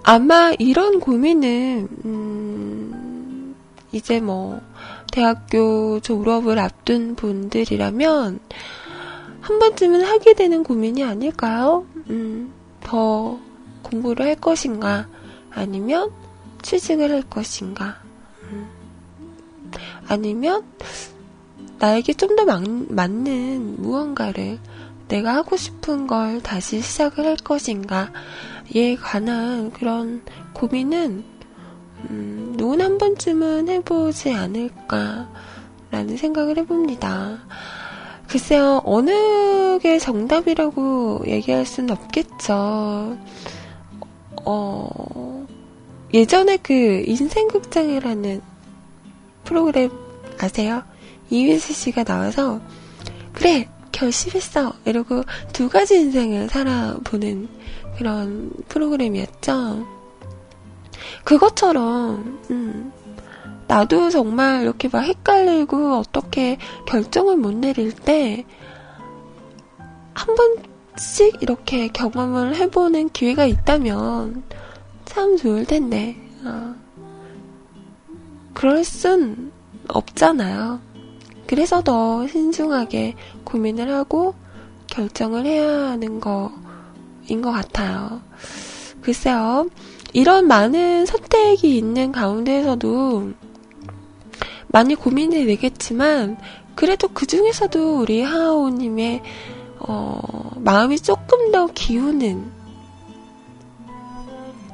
[0.05, 3.55] 아마 이런 고민은, 음,
[3.91, 4.61] 이제 뭐,
[5.11, 8.41] 대학교 졸업을 앞둔 분들이라면,
[9.41, 11.87] 한 번쯤은 하게 되는 고민이 아닐까요?
[12.11, 12.53] 음,
[12.83, 13.39] 더
[13.83, 15.09] 공부를 할 것인가,
[15.51, 16.11] 아니면
[16.61, 17.97] 취직을 할 것인가,
[18.43, 18.69] 음,
[20.07, 20.65] 아니면
[21.79, 24.59] 나에게 좀 더 맞는 무언가를
[25.09, 28.11] 내가 하고 싶은 걸 다시 시작을 할 것인가,
[28.75, 31.25] 에 관한 그런 고민은
[32.11, 37.39] 음, 누군 한 번쯤은 해보지 않을까라는 생각을 해봅니다.
[38.29, 43.17] 글쎄요, 어느 게 정답이라고 얘기할 수는 없겠죠.
[44.45, 45.47] 어,
[46.13, 48.41] 예전에 그 인생극장이라는
[49.45, 49.91] 프로그램
[50.39, 50.83] 아세요?
[51.31, 52.61] 이휘수 씨가 나와서,
[53.33, 54.73] 그래, 결심했어!
[54.85, 57.49] 이러고 두 가지 인생을 살아보는
[57.97, 59.87] 그런 프로그램이었죠.
[61.25, 62.93] 그것처럼, 음,
[63.67, 68.45] 나도 정말 이렇게 막 헷갈리고 어떻게 결정을 못 내릴 때,
[70.15, 74.45] 한 번씩 이렇게 경험을 해보는 기회가 있다면
[75.05, 76.75] 참 좋을 텐데, 어.
[78.55, 79.53] 그럴 순
[79.89, 80.81] 없잖아요.
[81.47, 84.35] 그래서 더 신중하게 고민을 하고
[84.87, 86.51] 결정을 해야 하는 거
[87.29, 88.21] 인 것 같아요.
[89.03, 89.69] 글쎄요,
[90.13, 93.33] 이런 많은 선택이 있는 가운데에서도
[94.69, 96.37] 많이 고민이 되겠지만,
[96.75, 99.23] 그래도 그 중에서도 우리 하하오님의,
[99.81, 102.51] 어, 마음이 조금 더 기우는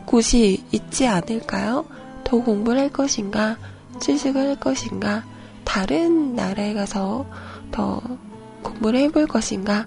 [0.07, 1.85] 곳이 있지 않을까요?
[2.25, 3.57] 더 공부를 할 것인가,
[4.01, 5.25] 취직을 할 것인가,
[5.65, 7.27] 다른 나라에 가서
[7.71, 8.01] 더
[8.63, 9.87] 공부를 해볼 것인가,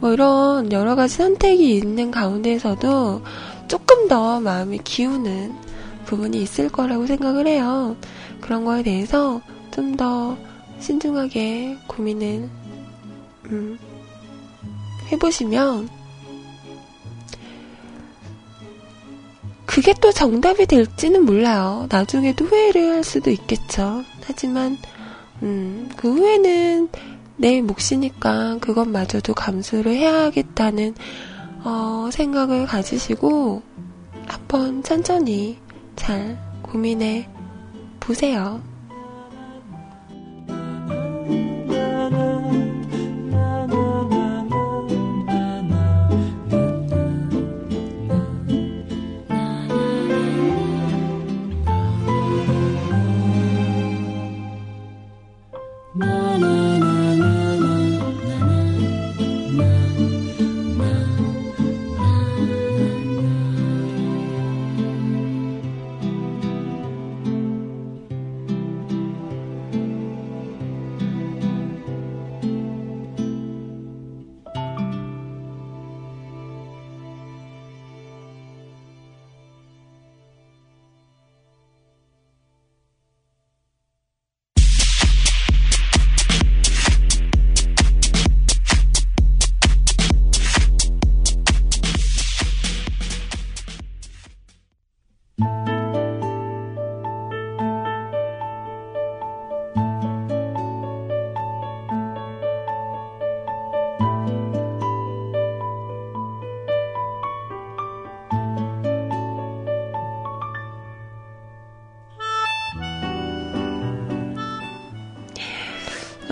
[0.00, 3.22] 뭐 이런 여러 가지 선택이 있는 가운데서도
[3.68, 5.54] 조금 더 마음이 기우는
[6.06, 7.96] 부분이 있을 거라고 생각을 해요.
[8.40, 9.40] 그런 거에 대해서
[9.70, 10.36] 좀 더
[10.80, 12.48] 신중하게 고민을
[13.46, 13.78] 음,
[15.12, 15.88] 해보시면
[19.66, 21.86] 그게 또 정답이 될지는 몰라요.
[21.90, 24.02] 나중에도 후회를 할 수도 있겠죠.
[24.24, 24.78] 하지만
[25.42, 26.88] 음, 그 후회는
[27.40, 30.94] 내 몫이니까 그것마저도 감수를 해야겠다는
[31.64, 33.62] 어, 생각을 가지시고
[34.26, 35.58] 한번 천천히
[35.96, 37.30] 잘 고민해
[37.98, 38.60] 보세요.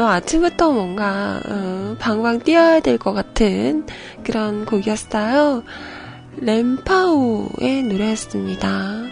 [0.08, 3.86] 아침부터 뭔가 어, 방방 뛰어야 될 것 같은
[4.24, 5.62] 그런 곡이었어요.
[6.38, 9.06] 램파오의 노래였습니다.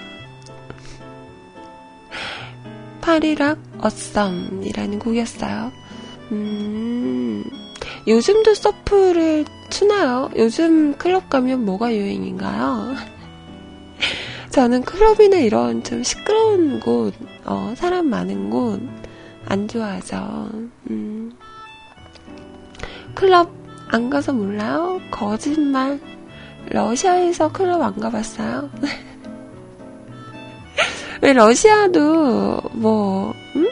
[3.00, 5.72] 파리락 어썸이라는 곡이었어요.
[6.32, 7.44] 음,
[8.08, 10.30] 요즘도 서프를 추나요?
[10.36, 12.94] 요즘 클럽 가면 뭐가 유행인가요?
[14.50, 18.80] 저는 클럽이나 이런 좀 시끄러운 곳, 어, 사람 많은 곳,
[19.46, 20.50] 안 좋아하죠.
[20.90, 21.32] 음.
[23.14, 23.50] 클럽
[23.88, 25.00] 안 가서 몰라요?
[25.10, 26.00] 거짓말.
[26.70, 28.70] 러시아에서 클럽 안 가봤어요?
[31.22, 33.66] 왜 러시아도 뭐 응?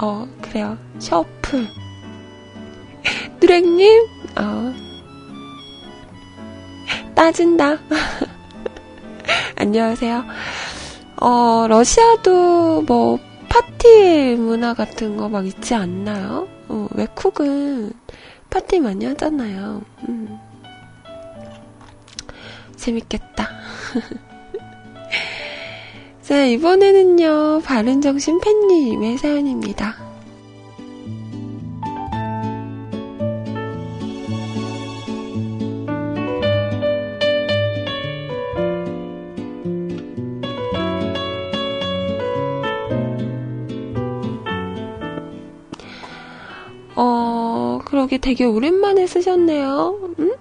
[0.00, 1.66] 어 그래요 셔플
[3.40, 4.06] 누랭님
[4.38, 4.74] 어
[7.14, 7.78] 따진다
[9.56, 10.24] 안녕하세요
[11.16, 16.48] 어 러시아도 뭐 파티 문화 같은 거 막 있지 않나요?
[16.68, 17.92] 어, 외국은
[18.50, 19.82] 파티 많이 하잖아요.
[20.08, 20.38] 음.
[22.76, 23.48] 재밌겠다.
[26.22, 29.94] 자, 이번에는요, 바른정신 팬님의 사연입니다.
[46.96, 49.98] 어, 그러게 되게 오랜만에 쓰셨네요.
[50.18, 50.34] 응?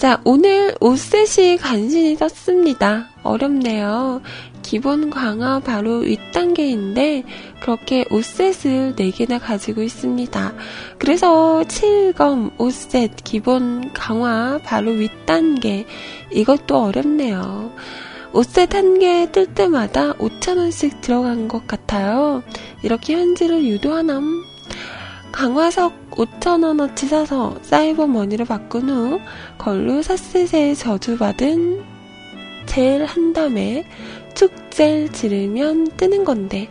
[0.00, 3.10] 자, 오늘 옷셋이 간신히 썼습니다.
[3.22, 4.22] 어렵네요.
[4.62, 7.24] 기본 강화 바로 윗단계인데,
[7.60, 10.54] 그렇게 옷셋을 4개나 가지고 있습니다.
[10.96, 15.84] 그래서 7검 옷셋 기본 강화 바로 윗단계.
[16.32, 17.70] 이것도 어렵네요.
[18.32, 22.42] 옷셋 한 개 뜰 때마다 5천원씩 들어간 것 같아요.
[22.82, 24.44] 이렇게 현질을 유도하남.
[25.32, 29.20] 강화석 5천원어치 사서 사이버 머니로 바꾼 후
[29.58, 31.82] 걸로 사스세에 저주받은
[32.66, 33.84] 젤 한 다음에
[34.34, 36.68] 축젤 지르면 뜨는 건데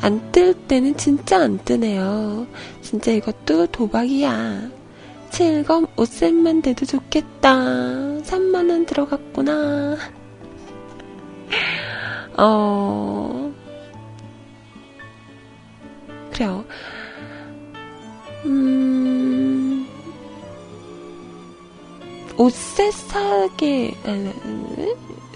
[0.00, 2.46] 안 뜰 때는 진짜 안 뜨네요.
[2.80, 4.70] 진짜 이것도 도박이야.
[5.30, 7.54] 7검 옷셋만 돼도 좋겠다.
[8.22, 9.96] 3만원 들어갔구나.
[12.44, 13.52] 어,
[16.32, 16.64] 그래요.
[18.46, 19.86] 음,
[22.36, 24.32] 옷셋 사게, 아니,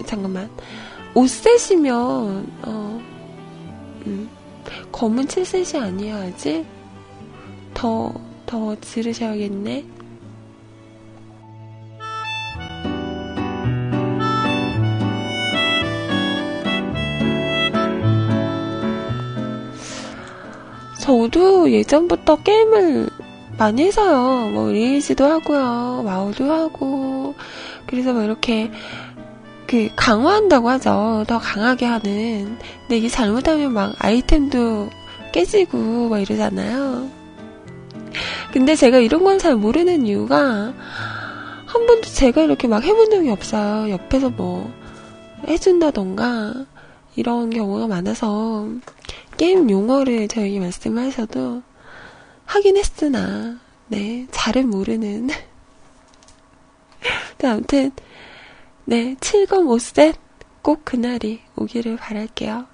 [0.05, 0.51] 잠깐만.
[1.15, 1.95] 옷셋이면,
[2.63, 3.01] 어,
[4.07, 4.29] 음,
[4.91, 6.67] 검은 칠셋이 아니어야지.
[7.73, 8.13] 더,
[8.47, 9.96] 더 지르셔야겠네.
[21.37, 23.11] 저도 예전부터 게임을
[23.59, 24.51] 많이 해서요.
[24.53, 26.03] 뭐, 리니지도 하고요.
[26.07, 27.35] 와우도 하고.
[27.87, 28.71] 그래서 뭐 이렇게,
[29.67, 31.25] 그, 강화한다고 하죠.
[31.29, 32.57] 더 강하게 하는.
[32.81, 34.89] 근데 이게 잘못하면 막 아이템도
[35.33, 37.11] 깨지고 막 이러잖아요.
[38.53, 40.73] 근데 제가 이런 건 잘 모르는 이유가,
[41.67, 43.91] 한 번도 제가 이렇게 막 해본 적이 없어요.
[43.91, 44.73] 옆에서 뭐,
[45.47, 46.55] 해준다던가,
[47.15, 48.69] 이런 경우가 많아서,
[49.37, 51.63] 게임 용어를 저에게 말씀하셔도
[52.47, 53.59] 하긴 했으나,
[53.89, 55.29] 네, 잘은 모르는.
[57.39, 57.91] 네, 아무튼,
[58.85, 60.17] 네, 7검 5셋
[60.63, 62.67] 꼭 그날이 오기를 바랄게요.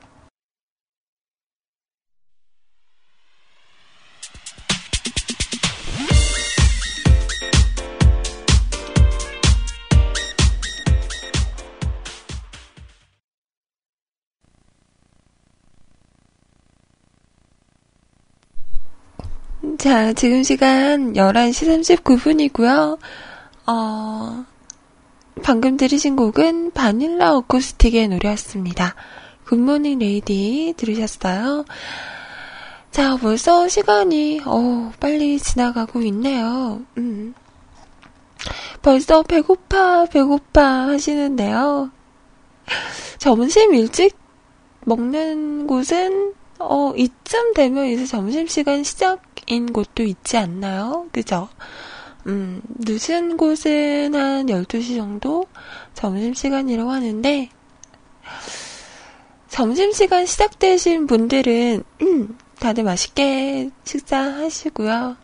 [19.83, 23.01] 자, 지금 시간 11시 39분이고요.
[23.67, 24.45] 어,
[25.43, 28.95] 방금 들으신 곡은 바닐라 어쿠스틱의 노래였습니다.
[29.45, 31.65] 굿모닝 레이디 들으셨어요?
[32.93, 36.83] 자, 벌써 시간이, 어 빨리 지나가고 있네요.
[36.99, 37.35] 음.
[38.83, 41.91] 벌써 배고파, 배고파 하시는데요.
[43.19, 44.17] 점심 일찍
[44.85, 51.09] 먹는 곳은 어, 이쯤 되면 이제 점심시간 시작 인 곳도 있지 않나요?
[51.13, 51.49] 그죠?
[52.27, 55.47] 음, 늦은 곳은 한 12시 정도
[55.95, 57.51] 점심시간이라고 하는데,
[59.49, 65.17] 점심시간 시작되신 분들은, 음, 다들 맛있게 식사하시고요.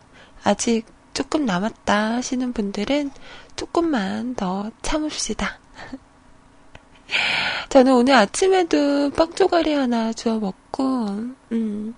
[0.43, 3.11] 아직 조금 남았다 하시는 분들은
[3.55, 5.59] 조금만 더 참읍시다.
[7.69, 11.05] 저는 오늘 아침에도 빵 쪼가리 하나 주워 먹고,
[11.51, 11.95] 음,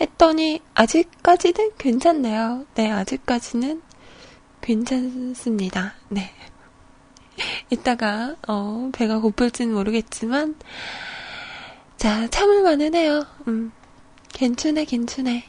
[0.00, 2.66] 했더니, 아직까지는 괜찮네요.
[2.74, 3.82] 네, 아직까지는
[4.60, 5.94] 괜찮습니다.
[6.08, 6.30] 네.
[7.70, 10.56] 이따가, 어, 배가 고플지는 모르겠지만,
[11.96, 13.26] 자, 참을만은 해요.
[13.46, 13.72] 음,
[14.32, 15.44] 괜찮네, 괜찮네.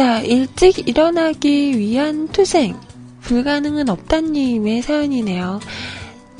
[0.00, 2.74] 자, 일찍 일어나기 위한 투생.
[3.20, 5.60] 불가능은 없다님의 사연이네요.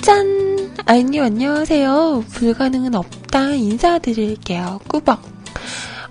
[0.00, 0.72] 짠!
[0.86, 2.24] 아이님 안녕하세요.
[2.30, 4.80] 불가능은 없다 인사드릴게요.
[4.88, 5.20] 꾸벅.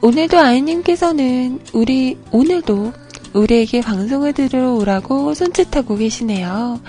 [0.02, 2.93] 오늘도 아이님께서는 우리, 오늘도
[3.34, 6.80] 우리에게 방송을 들으러 오라고 손짓하고 계시네요.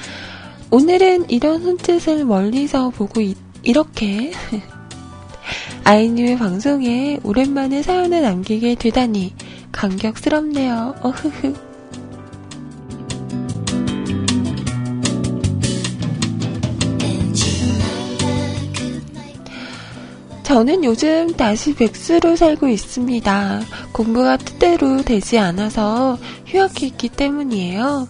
[0.71, 4.33] 오늘은 이런 손짓을 멀리서 보고 이, 이렇게
[5.85, 9.33] 아이님의 방송에 오랜만에 사연을 남기게 되다니
[9.73, 10.95] 감격스럽네요.
[11.03, 11.71] 어흐흐.
[20.43, 23.61] 저는 요즘 다시 백수로 살고 있습니다.
[23.93, 28.09] 공부가 뜻대로 되지 않아서 휴학했기 때문이에요.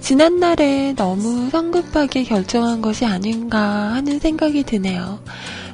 [0.00, 5.20] 지난날에 너무 성급하게 결정한 것이 아닌가 하는 생각이 드네요.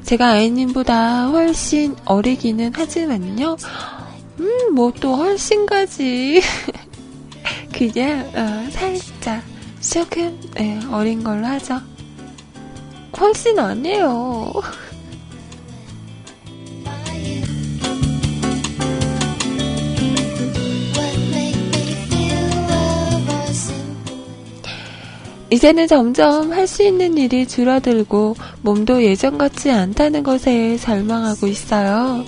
[0.03, 3.57] 제가 아이님보다 훨씬 어리기는 하지만요.
[4.41, 6.41] 음, 뭐 또 훨씬까지.
[7.73, 9.43] 그냥, 어, 살짝,
[9.81, 11.81] 조금, 네, 어린 걸로 하죠.
[13.19, 14.53] 훨씬 아니에요.
[25.51, 32.23] 이제는 점점 할 수 있는 일이 줄어들고 몸도 예전 같지 않다는 것에 절망하고 있어요.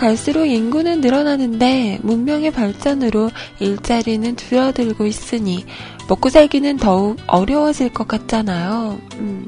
[0.00, 5.66] 갈수록 인구는 늘어나는데 문명의 발전으로 일자리는 줄어들고 있으니
[6.08, 8.98] 먹고 살기는 더욱 어려워질 것 같잖아요.
[9.16, 9.46] 음.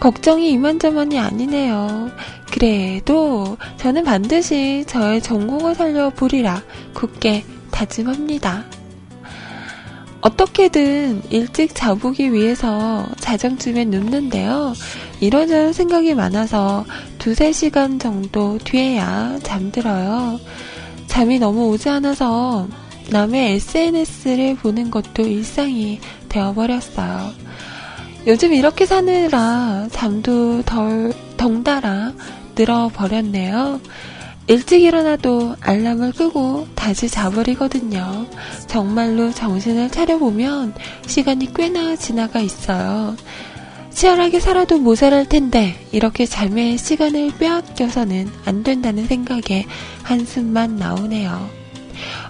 [0.00, 2.10] 걱정이 이만저만이 아니네요.
[2.50, 6.62] 그래도 저는 반드시 저의 전공을 살려보리라
[6.94, 8.64] 굳게 다짐합니다.
[10.22, 14.72] 어떻게든 일찍 자보기 위해서 자정쯤에 눕는데요.
[15.20, 16.84] 이런저런 생각이 많아서
[17.18, 20.38] 두세 시간 정도 뒤에야 잠들어요.
[21.06, 22.68] 잠이 너무 오지 않아서
[23.10, 25.98] 남의 SNS를 보는 것도 일상이
[26.28, 27.32] 되어버렸어요.
[28.26, 32.12] 요즘 이렇게 사느라 잠도 덜 덩달아
[32.54, 33.80] 늘어버렸네요.
[34.48, 38.26] 일찍 일어나도 알람을 끄고 다시 자버리거든요.
[38.66, 40.74] 정말로 정신을 차려보면
[41.06, 43.14] 시간이 꽤나 지나가 있어요.
[43.98, 49.66] 치열하게 살아도 모자랄 텐데 이렇게 잠의 시간을 빼앗겨서는 안 된다는 생각에
[50.04, 51.50] 한숨만 나오네요.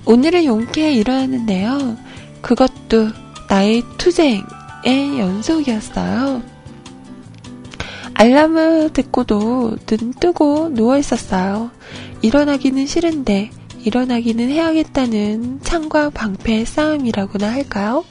[0.07, 1.99] 오늘은 용케 일어났는데요.
[2.41, 3.11] 그것도
[3.51, 6.43] 나의 투쟁의 연속이었어요.
[8.15, 11.71] 알람을 듣고도 눈 뜨고 누워 있었어요.
[12.23, 13.51] 일어나기는 싫은데
[13.85, 18.07] 일어나기는 해야겠다는 창과 방패의 싸움이라고나 할까요?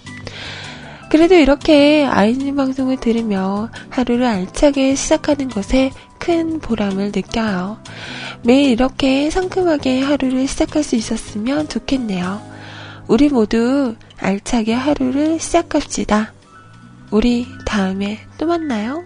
[1.10, 7.82] 그래도 이렇게 아이님 방송을 들으며 하루를 알차게 시작하는 것에 큰 보람을 느껴요.
[8.44, 12.42] 매일 이렇게 상큼하게 하루를 시작할 수 있었으면 좋겠네요.
[13.08, 16.34] 우리 모두 알차게 하루를 시작합시다.
[17.10, 19.04] 우리 다음에 또 만나요.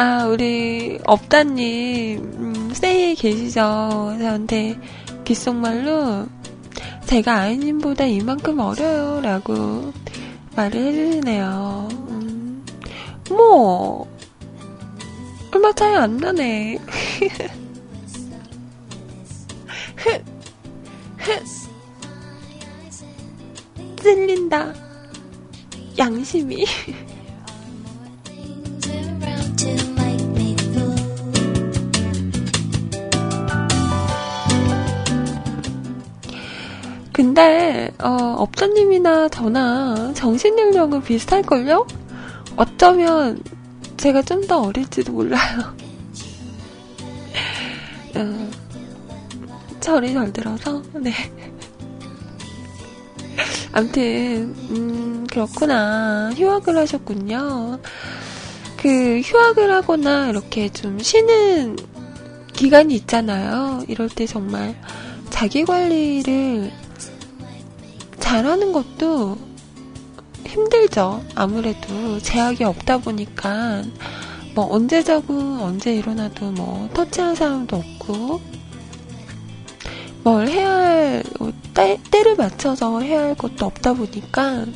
[0.00, 4.14] 아, 우리 업다님, 음, 세이에 계시죠?
[4.20, 4.78] 저한테
[5.24, 6.28] 귓속말로
[7.04, 9.20] 제가 아이님보다 이만큼 어려요.
[9.20, 9.92] 라고
[10.54, 11.88] 말을 해주시네요.
[12.10, 12.64] 음,
[13.30, 14.06] 뭐,
[15.52, 16.78] 얼마 차이 안 나네.
[24.00, 24.72] 찔린다.
[25.98, 26.64] 양심이.
[37.18, 41.84] 근데 어, 업자님이나 저나 정신연령은 비슷할걸요?
[42.54, 43.42] 어쩌면
[43.96, 45.74] 제가 좀 더 어릴지도 몰라요.
[48.14, 48.50] 어,
[49.80, 51.12] 철이 덜 들어서 네.
[53.72, 57.80] 암튼 음, 그렇구나 휴학을 하셨군요.
[58.76, 61.74] 그 휴학을 하거나 이렇게 좀 쉬는
[62.52, 63.82] 기간이 있잖아요.
[63.88, 64.76] 이럴 때 정말
[65.30, 66.70] 자기 관리를
[68.28, 69.38] 잘하는 것도
[70.46, 71.24] 힘들죠.
[71.34, 73.82] 아무래도 제약이 없다 보니까
[74.54, 78.40] 뭐 언제 자고 언제 일어나도 뭐 터치한 사람도 없고
[80.24, 81.24] 뭘 해야 할
[81.72, 84.66] 때, 때를 맞춰서 해야 할 것도 없다 보니까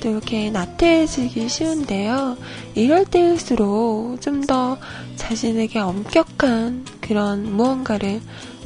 [0.00, 2.36] 또 이렇게 나태해지기 쉬운데요.
[2.74, 4.76] 이럴 때일수록 좀 더
[5.14, 8.20] 자신에게 엄격한 그런 무언가를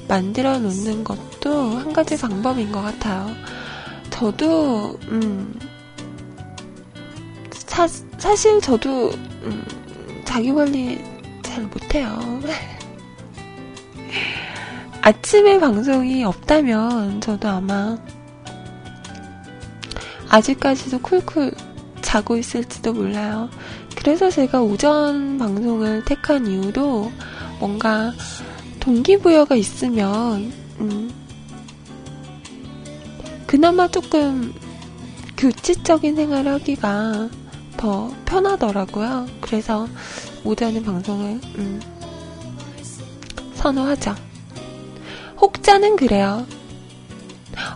[0.09, 3.28] 만들어 놓는 것도 한 가지 방법인 것 같아요.
[4.12, 5.58] 저도, 음,
[7.50, 7.88] 사,
[8.18, 9.10] 사실 저도,
[9.42, 9.64] 음,
[10.24, 11.02] 자기 관리
[11.42, 12.40] 잘 못해요.
[15.02, 17.98] 아침에 방송이 없다면 저도 아마
[20.28, 21.52] 아직까지도 쿨쿨
[22.00, 23.50] 자고 있을지도 몰라요.
[23.96, 27.10] 그래서 제가 오전 방송을 택한 이유도
[27.58, 28.12] 뭔가
[28.78, 31.10] 동기부여가 있으면, 음,
[33.53, 34.55] 그나마 조금
[35.36, 37.28] 규칙적인 생활을 하기가
[37.76, 39.26] 더 편하더라고요.
[39.42, 39.86] 그래서
[40.42, 41.78] 오전에 방송을, 음,
[43.53, 44.14] 선호하죠.
[45.38, 46.46] 혹자는 그래요.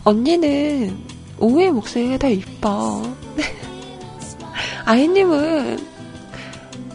[0.02, 0.96] 언니는
[1.38, 3.02] 오후의 목소리가 더 이뻐.
[4.86, 5.78] 아이님은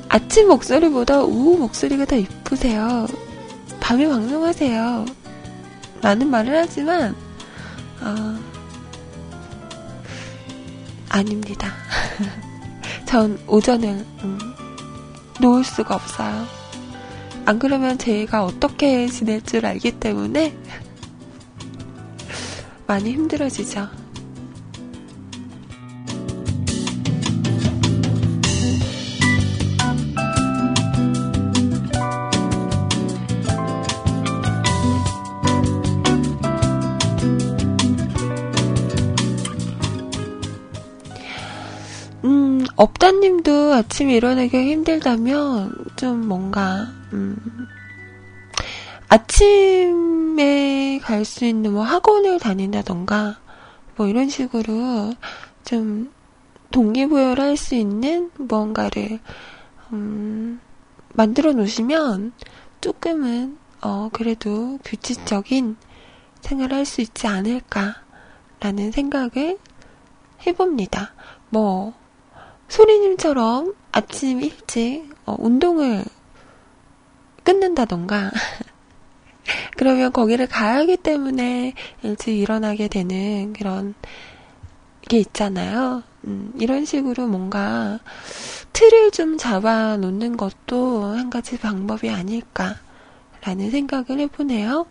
[0.10, 3.06] 아침 목소리보다 오후 목소리가 더 이쁘세요.
[3.80, 5.06] 밤에 방송하세요.
[6.02, 7.16] 많은 말을 하지만,
[8.02, 8.51] 어,
[11.12, 11.74] 아닙니다.
[13.06, 14.40] 전 오전을, 음,
[15.42, 16.46] 놓을 수가 없어요.
[17.46, 20.56] 안 그러면 제가 어떻게 지낼 줄 알기 때문에
[22.88, 23.90] 많이 힘들어지죠.
[42.82, 47.38] 업다님도 아침에 일어나기가 힘들다면 좀 뭔가 음,
[49.08, 53.38] 아침에 갈 수 있는 뭐 학원을 다닌다던가
[53.96, 55.14] 뭐 이런 식으로
[55.64, 56.12] 좀
[56.72, 59.20] 동기부여를 할 수 있는 무언가를
[59.94, 60.60] 음,
[61.14, 62.34] 만들어 놓으시면
[62.82, 65.78] 조금은 어 그래도 규칙적인
[66.42, 69.60] 생활을 할 수 있지 않을까라는 생각을
[70.48, 71.14] 해봅니다.
[71.52, 72.01] 뭐
[72.72, 76.06] 소리님처럼 아침 일찍 어, 운동을
[77.44, 78.32] 끊는다던가
[79.76, 83.94] 그러면 거기를 가야 하기 때문에 일찍 일어나게 되는 그런
[85.10, 86.04] 게 있잖아요.
[86.26, 88.00] 음, 이런 식으로 뭔가
[88.72, 92.78] 틀을 좀 잡아 놓는 것도 한 가지 방법이 아닐까라는
[93.72, 94.86] 생각을 해보네요.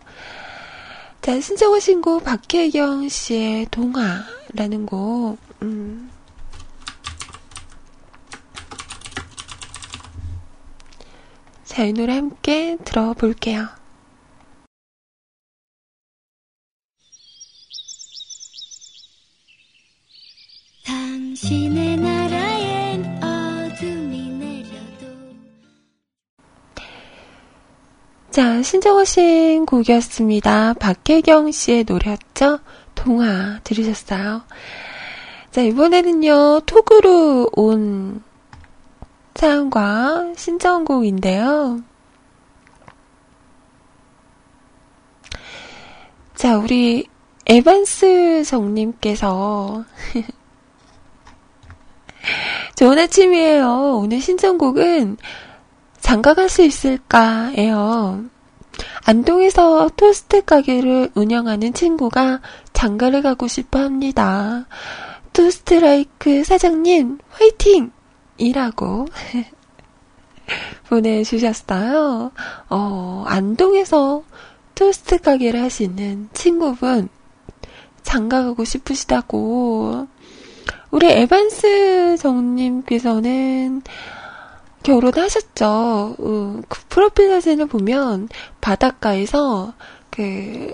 [1.21, 6.10] 자, 신청하 신 곡 박혜경 씨의 동화라는 곡, 음,
[11.71, 13.65] 자, 이 노래 함께 들어볼게요.
[20.85, 25.15] 당신의 나라엔 어둠이 내려도
[28.31, 30.73] 자, 신청하신 곡이었습니다.
[30.73, 32.59] 박혜경 씨의 노래였죠?
[32.95, 34.41] 동화 들으셨어요?
[35.51, 38.21] 자, 이번에는요, 톡으로 온
[39.41, 41.81] 사연과 신청곡인데요.
[46.35, 47.07] 자, 우리
[47.47, 49.83] 에반스 정님께서
[52.77, 54.01] 좋은 아침이에요.
[54.03, 55.17] 오늘 신청곡은
[56.01, 58.23] 장가갈 수 있을까예요.
[59.05, 62.41] 안동에서 토스트 가게를 운영하는 친구가
[62.73, 64.67] 장가를 가고 싶어 합니다.
[65.33, 67.91] 토스트라이크 사장님, 화이팅!
[68.41, 69.07] 이라고
[70.89, 72.31] 보내주셨어요.
[72.69, 74.23] 어, 안동에서
[74.75, 77.09] 토스트 가게를 하시는 친구분
[78.01, 80.07] 장가 가고 싶으시다고
[80.89, 83.83] 우리 에반스 정님께서는
[84.83, 85.65] 결혼하셨죠.
[86.17, 88.27] 어, 그 프로필 사진을 보면
[88.59, 89.73] 바닷가에서
[90.09, 90.73] 그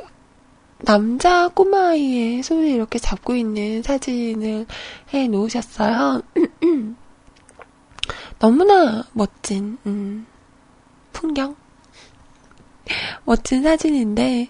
[0.80, 4.66] 남자 꼬마아이의 손을 이렇게 잡고 있는 사진을
[5.14, 6.22] 해 놓으셨어요.
[8.40, 10.26] 너무나 멋진, 음,
[11.14, 11.56] 풍경?
[13.26, 14.50] 멋진 사진인데,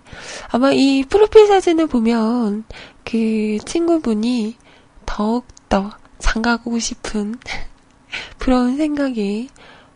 [0.49, 2.65] 아마 이 프로필 사진을 보면
[3.03, 4.57] 그 친구분이
[5.05, 7.35] 더욱더 장가가고 싶은
[8.37, 9.49] 부러운 생각이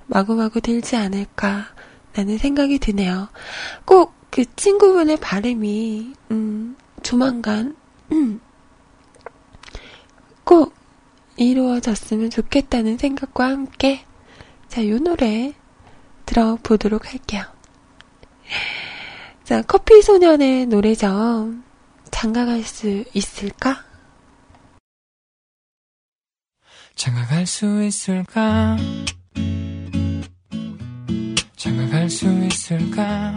[0.08, 1.68] 마구마구 들지 않을까
[2.14, 3.30] 라는 생각이 드네요.
[3.86, 7.76] 꼭 그 친구분의 바람이, 음, 조만간,
[8.14, 8.40] 음,
[10.46, 10.74] 꼭
[11.38, 14.06] 이루어졌으면 좋겠다는 생각과 함께
[14.68, 15.54] 자, 요 노래
[16.26, 17.44] 들어보도록 할게요.
[19.44, 21.54] 자, 커피 소년의 노래죠.
[22.10, 23.84] 장가갈 수 있을까?
[26.96, 28.78] 장가갈 수 있을까?
[31.56, 33.36] 장가갈 수 있을까?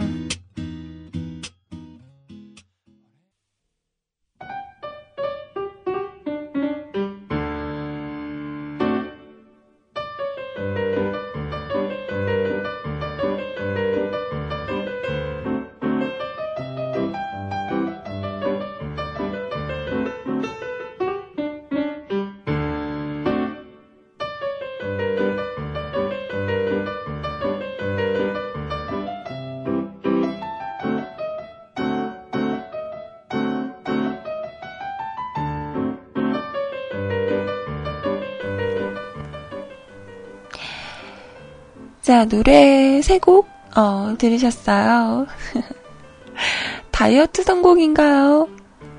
[42.05, 45.25] 자, 노래 세 곡, 어, 들으셨어요.
[46.91, 48.47] 다이어트 성공인가요?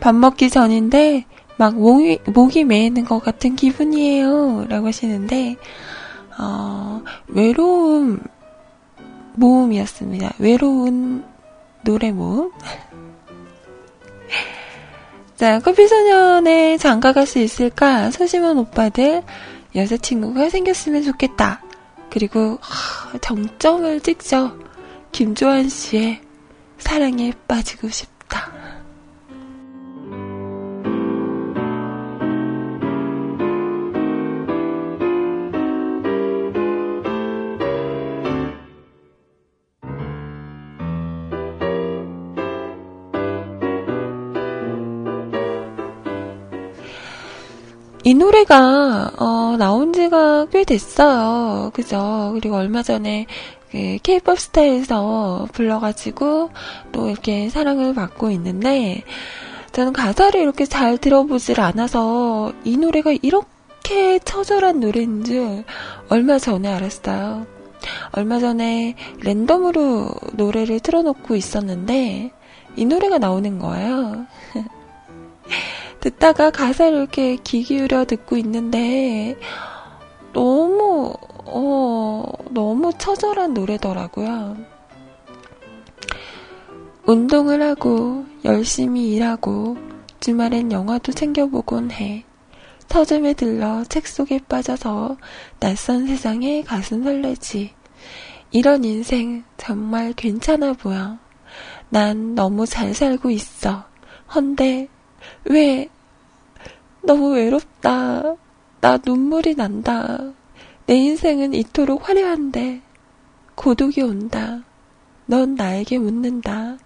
[0.01, 1.25] 밥 먹기 전인데,
[1.57, 4.67] 막 목이, 목이 메이는 것 같은 기분이에요.
[4.69, 5.55] 라고 하시는데,
[6.37, 8.19] 어, 외로움
[9.35, 10.33] 모음이었습니다.
[10.41, 11.25] 외로운
[11.85, 12.51] 노래 모음.
[15.37, 18.11] 자, 커피소년에 장가 갈 수 있을까?
[18.11, 19.23] 소심한 오빠들,
[19.77, 21.63] 여자친구가 생겼으면 좋겠다.
[22.11, 22.59] 그리고
[23.21, 24.59] 정점을 찍죠.
[25.13, 26.21] 김조한 씨의
[26.79, 28.51] 사랑에 빠지고 싶다.
[48.07, 51.73] 이 노래가 어, 나온 지가 꽤 됐어요.
[51.75, 52.31] 그죠?
[52.35, 53.27] 그리고 얼마 전에
[53.73, 56.51] 그 K-pop 스타에서 불러가지고
[56.93, 59.03] 또 이렇게 사랑을 받고 있는데
[59.73, 65.65] 저는 가사를 이렇게 잘 들어보질 않아서 이 노래가 이렇게 처절한 노래인 줄
[66.09, 67.45] 얼마 전에 알았어요.
[68.13, 68.95] 얼마 전에
[69.25, 72.31] 랜덤으로 노래를 틀어놓고 있었는데
[72.77, 74.27] 이 노래가 나오는 거예요.
[76.01, 79.37] 듣다가 가사를 이렇게 귀 기울여 듣고 있는데
[80.33, 84.57] 너무 어 너무 처절한 노래더라고요.
[87.07, 89.77] 운동을 하고 열심히 일하고
[90.21, 92.25] 주말엔 영화도 챙겨보곤 해.
[92.89, 95.17] 서점에 들러 책 속에 빠져서
[95.61, 97.73] 낯선 세상에 가슴 설레지.
[98.51, 101.19] 이런 인생 정말 괜찮아 보여.
[101.91, 103.85] 난 너무 잘 살고 있어.
[104.35, 104.89] 헌데
[105.45, 105.89] 왜
[107.03, 108.37] 너무 외롭다.
[108.81, 110.33] 나 눈물이 난다.
[110.87, 112.83] 내 인생은 이토록 화려한데
[113.55, 114.63] 고독이 온다.
[115.27, 116.79] 넌 나에게 묻는다.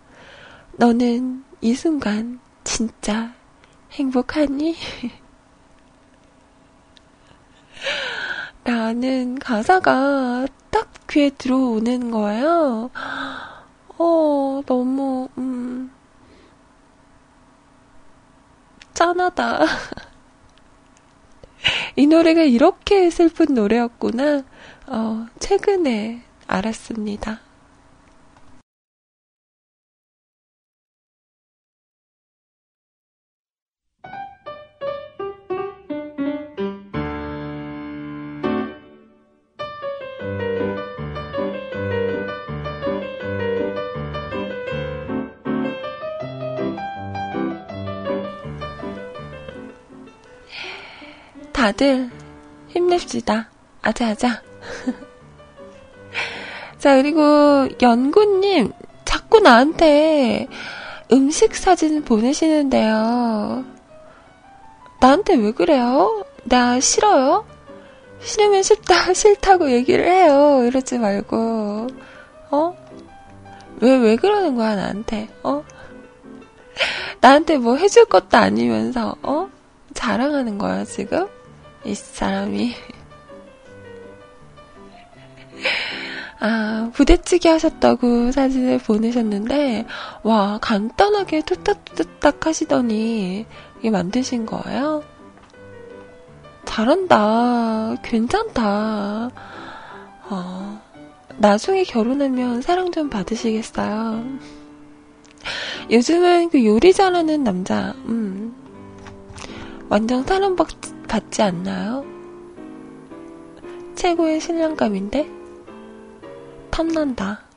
[0.76, 3.35] 너는 이 순간 진짜
[3.93, 4.76] 행복하니?
[8.64, 12.91] 라는 가사가 딱 귀에 들어오는 거예요.
[13.99, 15.91] 어, 너무, 음,
[19.01, 19.61] 짠하다.
[21.96, 24.44] 이 노래가 이렇게 슬픈 노래였구나.
[24.88, 27.40] 어, 최근에 알았습니다.
[51.61, 52.08] 다들
[52.68, 53.50] 힘냅시다.
[53.82, 54.40] 아자아자.
[56.80, 58.72] 자, 그리고 연구님,
[59.04, 60.48] 자꾸 나한테
[61.12, 63.66] 음식 사진 보내시는데요.
[65.00, 66.24] 나한테 왜 그래요?
[66.44, 67.44] 나 싫어요?
[68.20, 70.62] 싫으면 싫다, 싫다고 얘기를 해요.
[70.64, 71.88] 이러지 말고.
[72.52, 72.76] 어?
[73.82, 75.28] 왜, 왜 그러는 거야, 나한테?
[75.42, 75.62] 어?
[77.20, 79.50] 나한테 뭐 해줄 것도 아니면서, 어?
[79.92, 81.28] 자랑하는 거야, 지금?
[81.85, 82.74] 이 사람이.
[86.43, 89.87] 아, 부대찌개 하셨다고 사진을 보내셨는데,
[90.22, 93.47] 와, 간단하게 뚝딱뚝딱 하시더니,
[93.78, 95.03] 이게 만드신 거예요?
[96.64, 97.97] 잘한다.
[98.03, 99.31] 괜찮다.
[100.31, 100.83] 어,
[101.37, 104.24] 나중에 결혼하면 사랑 좀 받으시겠어요?
[105.91, 108.55] 요즘은 그 요리 잘하는 남자, 음,
[109.91, 110.68] 완전 사랑받,
[111.09, 112.05] 받지 않나요?
[113.97, 115.28] 최고의 신랑감인데?
[116.70, 117.49] 탐난다.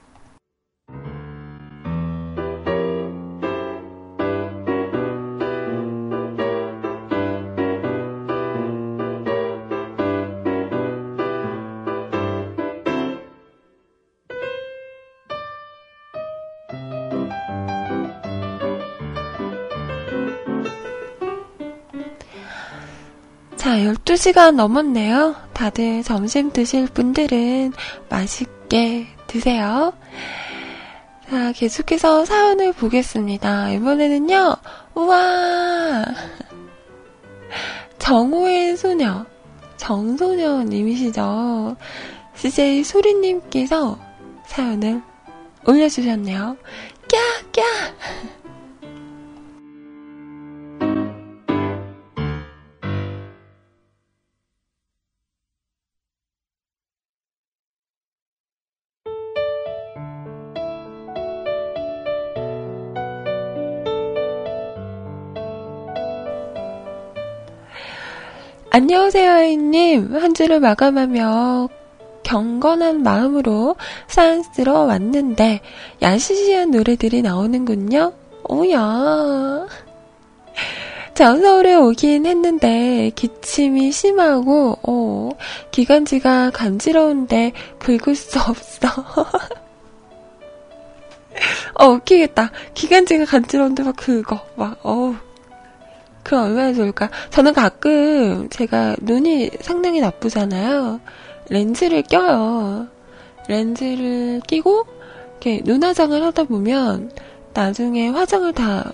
[23.78, 25.36] 12시간 넘었네요.
[25.53, 27.74] 다들 점심 드실 분들은
[28.09, 29.93] 맛있게 드세요.
[31.30, 33.71] 자, 계속해서 사연을 보겠습니다.
[33.71, 34.55] 이번에는요,
[34.95, 36.05] 우와!
[37.97, 39.26] 정호의 소녀,
[39.78, 41.76] 정소녀님이시죠.
[42.36, 43.97] CJ 소리님께서
[44.45, 45.01] 사연을
[45.65, 46.57] 올려주셨네요.
[47.07, 47.17] 꺄!
[47.51, 47.63] 꺄!
[68.76, 70.15] 안녕하세요, 아이님.
[70.15, 71.69] 한 주를 마감하며
[72.24, 73.76] 경건한 마음으로
[74.07, 75.61] 사연 쓰러 왔는데,
[76.01, 78.13] 야시시한 노래들이 나오는군요.
[78.49, 79.67] 오야.
[81.13, 85.30] 전 서울에 오긴 했는데, 기침이 심하고, 어,
[85.69, 88.88] 기관지가 간지러운데, 긁을 수 없어.
[91.78, 92.49] 어, 웃기겠다.
[92.74, 94.43] 기관지가 간지러운데 막 긁어.
[94.55, 95.13] 막, 어우.
[96.24, 97.09] 그럼 얼마나 좋을까?
[97.30, 100.99] 저는 가끔 제가 눈이 상당히 나쁘잖아요.
[101.49, 102.88] 렌즈를 껴요.
[103.47, 104.86] 렌즈를 끼고
[105.41, 107.11] 이렇게 눈 화장을 하다 보면
[107.53, 108.93] 나중에 화장을 다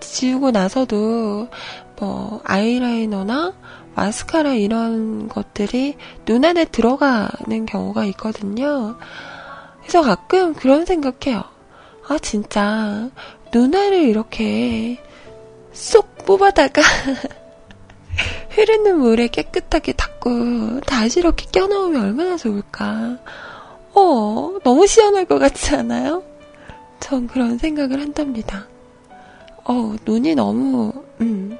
[0.00, 1.48] 지우고 나서도
[1.98, 3.54] 뭐 아이라이너나
[3.94, 8.96] 마스카라 이런 것들이 눈 안에 들어가는 경우가 있거든요.
[9.80, 11.42] 그래서 가끔 그런 생각해요.
[12.08, 13.08] 아, 진짜,
[13.52, 14.98] 눈알을 이렇게
[15.74, 16.80] 쏙 뽑아다가
[18.50, 23.18] 흐르는 물에 깨끗하게 닦고 다시 이렇게 껴놓으면 얼마나 좋을까.
[23.92, 26.22] 어, 너무 시원할 것 같지 않아요?
[27.00, 28.66] 전 그런 생각을 한답니다.
[29.64, 31.58] 어, 눈이 너무, 음,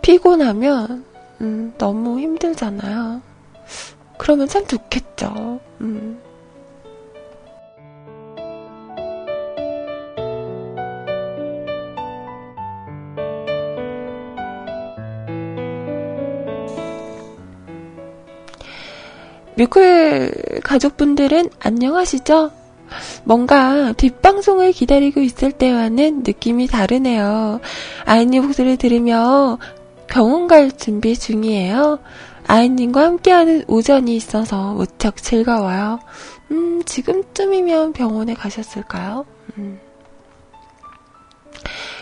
[0.00, 1.04] 피곤하면,
[1.40, 3.20] 음, 너무 힘들잖아요.
[4.18, 5.60] 그러면 참 좋겠죠.
[5.80, 6.20] 음.
[19.56, 22.50] 뮤클 가족분들은 안녕하시죠?
[23.24, 27.60] 뭔가 뒷방송을 기다리고 있을 때와는 느낌이 다르네요.
[28.04, 29.58] 아이님 목소리를 들으며
[30.06, 31.98] 병원 갈 준비 중이에요.
[32.46, 35.98] 아이님과 함께하는 오전이 있어서 무척 즐거워요.
[36.50, 39.24] 음, 지금쯤이면 병원에 가셨을까요?
[39.56, 39.80] 음.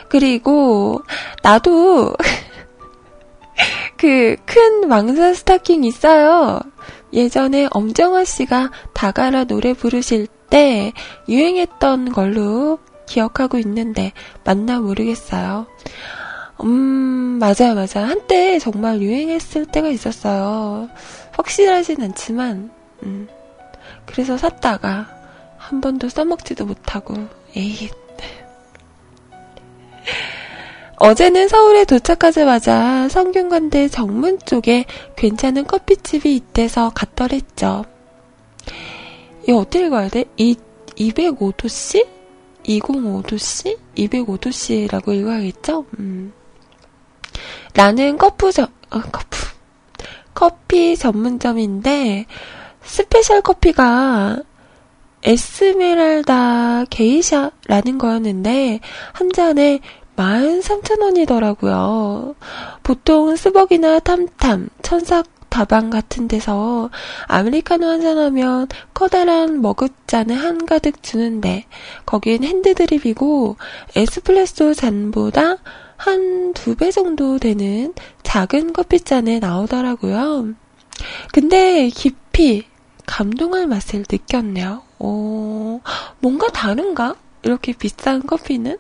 [0.09, 1.01] 그리고,
[1.43, 2.15] 나도,
[3.97, 6.61] 그, 큰 왕사 스타킹 있어요.
[7.13, 10.93] 예전에 엄정화 씨가 다가라 노래 부르실 때
[11.29, 14.13] 유행했던 걸로 기억하고 있는데
[14.45, 15.67] 맞나 모르겠어요.
[16.65, 18.09] 음, 맞아요, 맞아요.
[18.09, 20.89] 한때 정말 유행했을 때가 있었어요.
[21.33, 22.71] 확실하진 않지만,
[23.03, 23.29] 음.
[24.07, 25.09] 그래서 샀다가
[25.57, 27.15] 한 번도 써먹지도 못하고,
[27.57, 27.91] 에잇.
[31.05, 34.85] 어제는 서울에 도착하자마자 성균관대 정문 쪽에
[35.17, 37.85] 괜찮은 커피집이 있대서 갔더랬죠.
[39.49, 40.27] 이 어떻게 가야 돼?
[40.37, 40.55] 이
[40.95, 42.07] 205도씨?
[42.63, 43.79] 205도씨?
[43.97, 45.87] 205도씨라고 읽어야겠죠?
[45.99, 46.33] 음.
[47.75, 49.39] 나는 커프 저, 어, 커프.
[50.35, 52.27] 커피 전문점인데,
[52.81, 54.39] special 커피가
[55.25, 58.79] 에스메랄다 게이샤라는 거였는데,
[59.13, 59.81] 한 잔에
[60.17, 62.35] 13,000원이더라고요.
[62.83, 66.91] 보통 스벅이나 탐탐, 천사 다방 같은 데서
[67.27, 71.67] 아메리카노 한 잔 하면 커다란 머그잔을 한가득 주는데
[72.07, 73.57] 거긴 핸드드립이고
[73.95, 75.57] 에스프레소 잔보다
[75.97, 77.93] 한 두 배 정도 되는
[78.23, 80.49] 작은 커피잔에 나오더라고요.
[81.33, 82.65] 근데 깊이
[83.07, 84.83] 감동할 맛을 느꼈네요.
[84.99, 85.81] 오,
[86.21, 87.15] 뭔가 다른가?
[87.43, 88.79] 이렇게 비싼 커피는?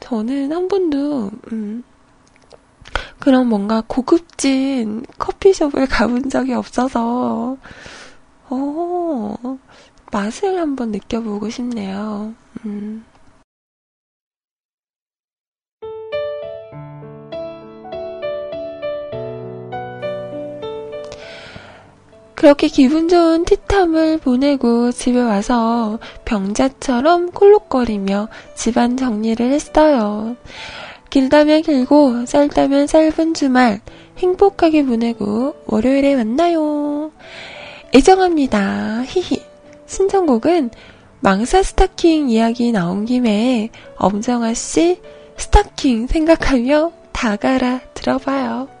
[0.00, 1.84] 저는 한 번도, 음,
[3.18, 7.56] 그런 뭔가 고급진 커피숍을 가본 적이 없어서,
[8.50, 9.58] 어,
[10.12, 12.34] 맛을 한번 느껴보고 싶네요.
[12.64, 13.04] 음.
[22.34, 30.36] 그렇게 기분 좋은 티탐을 보내고 집에 와서 병자처럼 콜록거리며 집안 정리를 했어요.
[31.10, 33.80] 길다면 길고 짧다면 짧은 주말
[34.18, 37.12] 행복하게 보내고 월요일에 만나요.
[37.94, 39.04] 애정합니다.
[39.06, 39.40] 히히.
[39.86, 40.70] 신청곡은
[41.20, 45.00] 망사 스타킹 이야기 나온 김에 엄정아 씨
[45.36, 48.73] 스타킹 생각하며 다가라 들어봐요.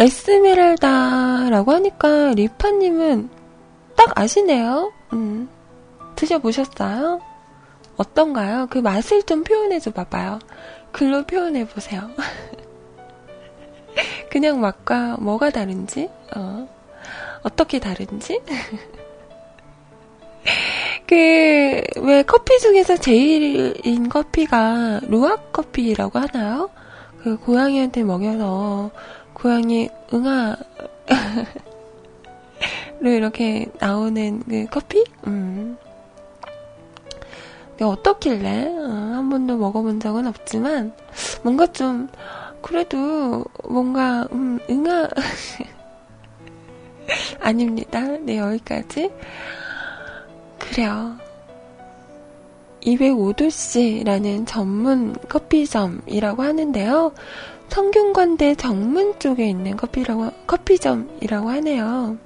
[0.00, 3.28] 에스메랄다라고 하니까 리파님은
[3.96, 4.92] 딱 아시네요.
[5.12, 5.50] 음,
[6.16, 7.20] 드셔보셨어요?
[7.98, 8.68] 어떤가요?
[8.70, 10.38] 그 맛을 좀 표현해줘 봐봐요.
[10.90, 12.08] 글로 표현해보세요.
[14.30, 16.66] 그냥 맛과 뭐가 다른지, 어,
[17.42, 18.40] 어떻게 다른지?
[21.06, 26.70] 그, 왜 커피 중에서 제일인 커피가 루악 커피라고 하나요?
[27.22, 28.90] 그 고양이한테 먹여서
[29.40, 30.56] 고양이 응아
[33.00, 35.04] 로 이렇게 나오는 그 커피?
[35.26, 35.78] 음.
[37.80, 38.82] 어떻길래 어,
[39.14, 40.92] 한 번도 먹어본 적은 없지만
[41.42, 42.08] 뭔가 좀
[42.60, 45.08] 그래도 뭔가 음, 응아
[47.40, 48.00] 아닙니다.
[48.18, 49.10] 네 여기까지
[50.58, 51.16] 그래요.
[52.82, 57.12] 205도씨라는 전문 커피점이라고 하는데요.
[57.70, 62.18] 성균관대 정문 쪽에 있는 커피라고, 커피점이라고 하네요.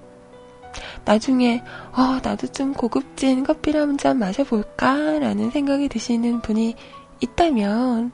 [1.05, 1.63] 나중에,
[1.93, 5.19] 어, 나도 좀 고급진 커피를 한 잔 마셔볼까?
[5.21, 6.75] 라는 생각이 드시는 분이
[7.21, 8.11] 있다면,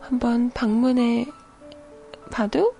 [0.00, 1.26] 한번 방문해
[2.30, 2.74] 봐도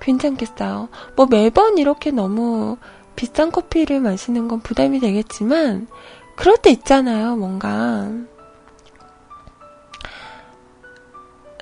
[0.00, 0.88] 괜찮겠어요.
[1.16, 2.76] 뭐 매번 이렇게 너무
[3.16, 5.88] 비싼 커피를 마시는 건 부담이 되겠지만,
[6.36, 8.08] 그럴 때 있잖아요, 뭔가.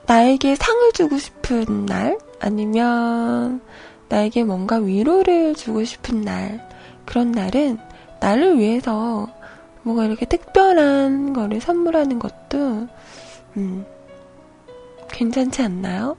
[0.06, 3.60] 나에게 상을 주고 싶은 날, 아니면
[4.08, 6.68] 나에게 뭔가 위로를 주고 싶은 날,
[7.04, 7.78] 그런 날은
[8.20, 9.28] 나를 위해서
[9.82, 12.86] 뭔가 이렇게 특별한 거를 선물하는 것도,
[13.56, 13.84] 음,
[15.08, 16.16] 괜찮지 않나요?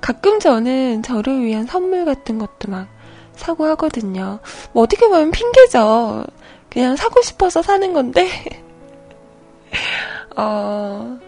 [0.00, 2.88] 가끔 저는 저를 위한 선물 같은 것도 막
[3.34, 4.38] 사고 하거든요.
[4.72, 6.24] 뭐 어떻게 보면 핑계죠.
[6.70, 8.28] 그냥 사고 싶어서 사는 건데,
[10.36, 11.18] 어,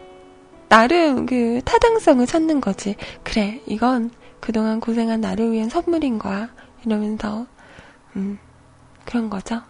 [0.71, 2.95] 나름 그 타당성을 찾는 거지.
[3.25, 6.49] 그래, 이건 그동안 고생한 나를 위한 선물인 거야.
[6.87, 7.47] 이러면서,
[8.15, 8.39] 음,
[9.05, 9.63] 그런 거죠.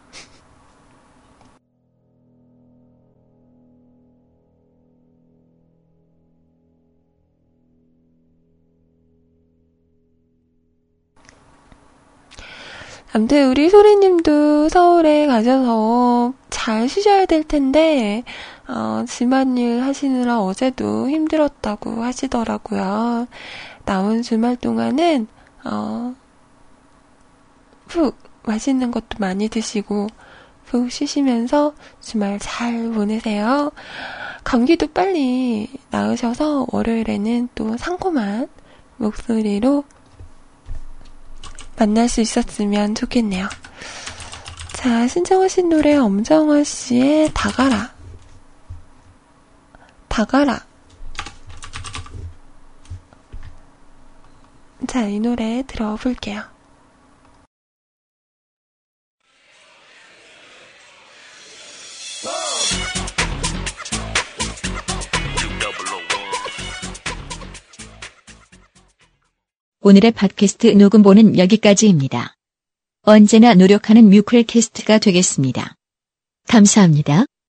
[13.12, 18.22] 아무튼 우리 소리님도 서울에 가셔서 잘 쉬셔야 될 텐데
[18.72, 23.26] 어, 집안일 하시느라 어제도 힘들었다고 하시더라고요.
[23.84, 25.26] 남은 주말 동안은
[25.64, 26.14] 어,
[27.88, 30.06] 푹 맛있는 것도 많이 드시고
[30.66, 33.72] 푹 쉬시면서 주말 잘 보내세요.
[34.44, 38.48] 감기도 빨리 나으셔서 월요일에는 또 상콤한
[38.98, 39.84] 목소리로
[41.76, 43.48] 만날 수 있었으면 좋겠네요.
[44.74, 47.99] 자, 신청하신 노래 엄정화 씨의 다가라.
[50.10, 50.66] 다가라.
[54.86, 56.42] 자, 이 노래 들어볼게요.
[69.82, 72.34] 오늘의 팟캐스트 녹음본은 여기까지입니다.
[73.02, 75.74] 언제나 노력하는 뮤클캐스트가 되겠습니다.
[76.48, 77.24] 감사합니다.